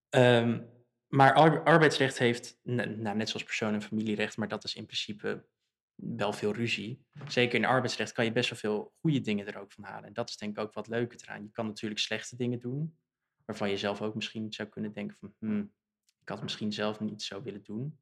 Ehm, 0.09 0.63
maar 1.07 1.35
ar- 1.35 1.63
arbeidsrecht 1.65 2.19
heeft, 2.19 2.59
nou, 2.63 3.17
net 3.17 3.29
zoals 3.29 3.45
persoon- 3.45 3.75
en 3.75 3.83
familierecht, 3.83 4.37
maar 4.37 4.49
dat 4.49 4.65
is 4.65 4.75
in 4.75 4.85
principe 4.87 5.47
wel 5.95 6.33
veel 6.33 6.53
ruzie. 6.53 7.05
Zeker 7.29 7.59
in 7.59 7.65
arbeidsrecht 7.65 8.13
kan 8.13 8.25
je 8.25 8.33
best 8.33 8.51
wel 8.51 8.59
veel 8.59 8.95
goede 9.01 9.21
dingen 9.21 9.47
er 9.47 9.59
ook 9.59 9.73
van 9.73 9.85
halen. 9.85 10.05
En 10.05 10.13
dat 10.13 10.29
is 10.29 10.37
denk 10.37 10.57
ik 10.59 10.65
ook 10.65 10.73
wat 10.73 10.89
leuker 10.89 11.21
eraan. 11.23 11.43
Je 11.43 11.51
kan 11.51 11.67
natuurlijk 11.67 12.01
slechte 12.01 12.37
dingen 12.37 12.59
doen, 12.59 12.99
waarvan 13.45 13.71
je 13.71 13.77
zelf 13.77 14.03
ook 14.03 14.15
misschien 14.15 14.53
zou 14.53 14.69
kunnen 14.69 14.93
denken 14.93 15.17
van, 15.21 15.35
hmm, 15.39 15.73
ik 16.21 16.29
had 16.29 16.43
misschien 16.43 16.73
zelf 16.73 17.01
niet 17.01 17.23
zo 17.23 17.43
willen 17.43 17.63
doen. 17.63 17.99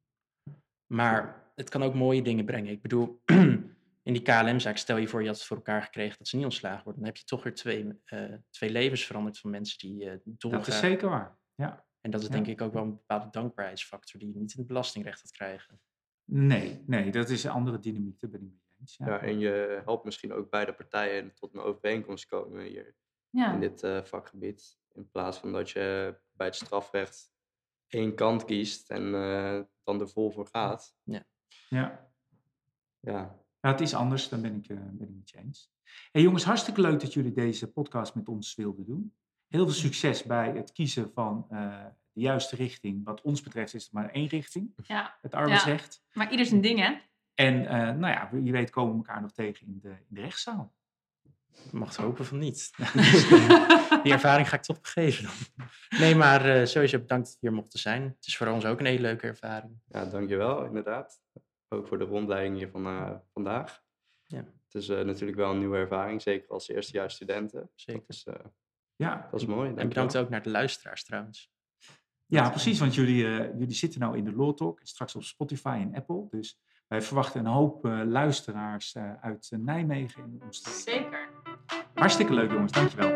Maar 0.89 1.51
het 1.55 1.69
kan 1.69 1.83
ook 1.83 1.93
mooie 1.93 2.21
dingen 2.21 2.45
brengen. 2.45 2.71
Ik 2.71 2.81
bedoel, 2.81 3.21
in 4.03 4.13
die 4.13 4.21
KLM-zaak, 4.21 4.77
stel 4.77 4.97
je 4.97 5.07
voor 5.07 5.21
je 5.21 5.27
had 5.27 5.35
het 5.37 5.45
voor 5.45 5.57
elkaar 5.57 5.81
gekregen 5.81 6.17
dat 6.17 6.27
ze 6.27 6.35
niet 6.35 6.45
ontslagen 6.45 6.83
worden, 6.83 7.01
dan 7.01 7.11
heb 7.11 7.17
je 7.19 7.25
toch 7.25 7.43
weer 7.43 7.53
twee, 7.55 7.99
eh, 8.05 8.33
twee 8.49 8.69
levens 8.69 9.05
veranderd 9.05 9.39
van 9.39 9.49
mensen 9.49 9.77
die 9.77 10.09
eh 10.09 10.17
doorgaan. 10.23 10.59
dat 10.61 10.69
is 10.73 10.79
zeker 10.79 11.09
waar. 11.09 11.39
Ja. 11.55 11.85
En 12.01 12.11
dat 12.11 12.21
is 12.21 12.27
Ja. 12.27 12.33
denk 12.33 12.47
ik 12.47 12.61
ook 12.61 12.73
wel 12.73 12.83
een 12.83 12.89
bepaalde 12.95 13.27
dankbaarheidsfactor 13.31 14.19
die 14.19 14.29
je 14.33 14.39
niet 14.39 14.51
in 14.53 14.59
het 14.59 14.67
belastingrecht 14.67 15.19
gaat 15.19 15.31
krijgen. 15.31 15.81
Nee, 16.25 16.83
nee, 16.85 17.11
dat 17.11 17.29
is 17.29 17.43
een 17.43 17.51
andere 17.51 17.79
dynamiek, 17.79 18.19
daar 18.19 18.29
ben 18.29 18.41
ik 18.41 18.47
mee 18.47 18.77
eens. 18.79 18.97
Ja. 18.97 19.07
Ja, 19.07 19.19
en 19.19 19.39
je 19.39 19.81
helpt 19.83 20.05
misschien 20.05 20.33
ook 20.33 20.49
beide 20.49 20.73
partijen 20.73 21.33
tot 21.33 21.53
een 21.53 21.59
overeenkomst 21.61 22.25
komen. 22.25 22.71
Ja. 23.31 23.53
in 23.53 23.59
dit 23.59 23.83
eh, 23.83 24.03
vakgebied. 24.03 24.77
In 24.93 25.09
plaats 25.09 25.37
van 25.37 25.51
dat 25.51 25.69
je 25.69 26.15
bij 26.31 26.45
het 26.47 26.55
strafrecht 26.55 27.31
één 27.89 28.15
kant 28.15 28.45
kiest 28.45 28.89
en 28.89 29.15
eh, 29.15 29.59
dan 29.83 30.01
er 30.01 30.09
vol 30.09 30.31
voor 30.31 30.47
gaat. 30.51 30.95
Ja. 31.03 31.25
Ja, 31.69 32.09
Ja, 32.99 33.37
het 33.59 33.81
is 33.81 33.93
anders, 33.93 34.29
dan 34.29 34.41
ben 34.41 34.55
ik, 34.55 34.69
eh 34.69 34.77
ben 34.77 35.09
ik 35.09 35.15
met 35.15 35.29
je 35.29 35.37
eens. 35.37 35.71
Hey 36.11 36.21
jongens, 36.21 36.43
hartstikke 36.43 36.81
leuk 36.81 36.99
dat 36.99 37.13
jullie 37.13 37.31
deze 37.31 37.71
podcast 37.71 38.15
met 38.15 38.27
ons 38.27 38.55
wilden 38.55 38.85
doen. 38.85 39.13
Heel 39.47 39.63
veel 39.63 39.73
succes 39.73 40.23
bij 40.23 40.51
het 40.51 40.71
kiezen 40.71 41.11
van 41.13 41.45
eh, 41.49 41.85
de 42.11 42.21
juiste 42.21 42.55
richting. 42.55 43.03
Wat 43.03 43.21
ons 43.21 43.41
betreft 43.41 43.73
is 43.73 43.83
het 43.83 43.91
maar 43.91 44.09
één 44.09 44.27
richting, 44.27 44.73
ja, 44.87 45.17
het 45.21 45.33
arbeidsrecht. 45.33 46.03
maar 46.13 46.31
ieder 46.31 46.45
zijn 46.45 46.61
ding, 46.61 46.79
hè? 46.79 46.97
En 47.33 47.67
eh, 47.67 47.95
nou 47.95 48.13
ja, 48.13 48.29
wie 48.31 48.51
weet 48.51 48.69
komen 48.69 48.91
we 48.91 48.97
elkaar 48.97 49.21
nog 49.21 49.31
tegen 49.31 49.67
in 49.67 49.79
de, 49.81 49.89
in 49.89 50.15
de 50.15 50.21
rechtszaal. 50.21 50.73
Ik 51.65 51.71
mag 51.71 51.87
het 51.87 51.97
hopen 51.97 52.25
van 52.25 52.37
niet. 52.37 52.71
Dus, 52.93 53.31
eh, 53.31 54.03
die 54.03 54.13
ervaring 54.13 54.49
ga 54.49 54.55
ik 54.55 54.61
toch 54.63 54.81
begeven 54.81 55.23
dan. 55.23 55.67
Nee, 55.99 56.15
maar 56.15 56.45
eh, 56.45 56.65
sowieso 56.65 56.99
bedankt 56.99 57.25
dat 57.25 57.33
we 57.39 57.47
hier 57.47 57.53
mochten 57.53 57.79
zijn. 57.79 58.03
Het 58.03 58.25
is 58.25 58.37
voor 58.37 58.47
ons 58.47 58.65
ook 58.65 58.79
een 58.79 58.85
hele 58.85 59.01
leuke 59.01 59.27
ervaring. 59.27 59.73
ja 59.87 60.05
dankjewel 60.05 60.65
inderdaad. 60.65 61.21
Ook 61.67 61.87
voor 61.87 61.97
de 61.97 62.05
rondleiding 62.05 62.57
hier 62.57 62.69
van 62.69 62.85
eh, 62.85 63.11
vandaag. 63.33 63.81
Ja. 64.25 64.37
Het 64.71 64.81
is 64.81 64.89
eh, 64.89 65.01
natuurlijk 65.05 65.37
wel 65.37 65.51
een 65.51 65.59
nieuwe 65.59 65.77
ervaring, 65.77 66.21
zeker 66.21 66.49
als 66.49 66.67
eerstejaars 66.69 67.13
studenten. 67.15 67.69
Zeker. 67.75 68.03
Dus 68.07 68.23
eh, 68.23 68.33
Ja, 68.95 69.27
dat 69.31 69.41
is 69.41 69.45
mooi. 69.47 69.73
En 69.75 69.87
bedankt 69.87 70.17
ook 70.17 70.29
naar 70.29 70.43
de 70.43 70.49
luisteraars 70.49 71.03
trouwens. 71.03 71.51
ja 72.25 72.49
precies, 72.49 72.79
want 72.79 72.95
jullie, 72.95 73.25
eh, 73.25 73.59
jullie 73.59 73.73
zitten 73.75 73.99
nou 73.99 74.17
in 74.17 74.23
de 74.23 74.35
Law 74.35 74.55
Talk, 74.55 74.79
straks 74.83 75.15
op 75.15 75.23
Spotify 75.23 75.77
en 75.81 75.95
Apple. 75.95 76.27
Dus 76.29 76.59
wij 76.89 77.01
verwachten 77.01 77.39
een 77.39 77.51
hoop 77.51 77.85
eh, 77.85 78.01
luisteraars 78.05 78.93
eh, 78.95 79.13
uit 79.21 79.51
Nijmegen 79.57 80.23
en 80.23 80.39
omstreken. 80.43 80.81
Zeker. 80.81 81.29
Hartstikke 81.95 82.33
leuk 82.33 82.51
jongens, 82.51 82.71
dankjewel. 82.71 83.11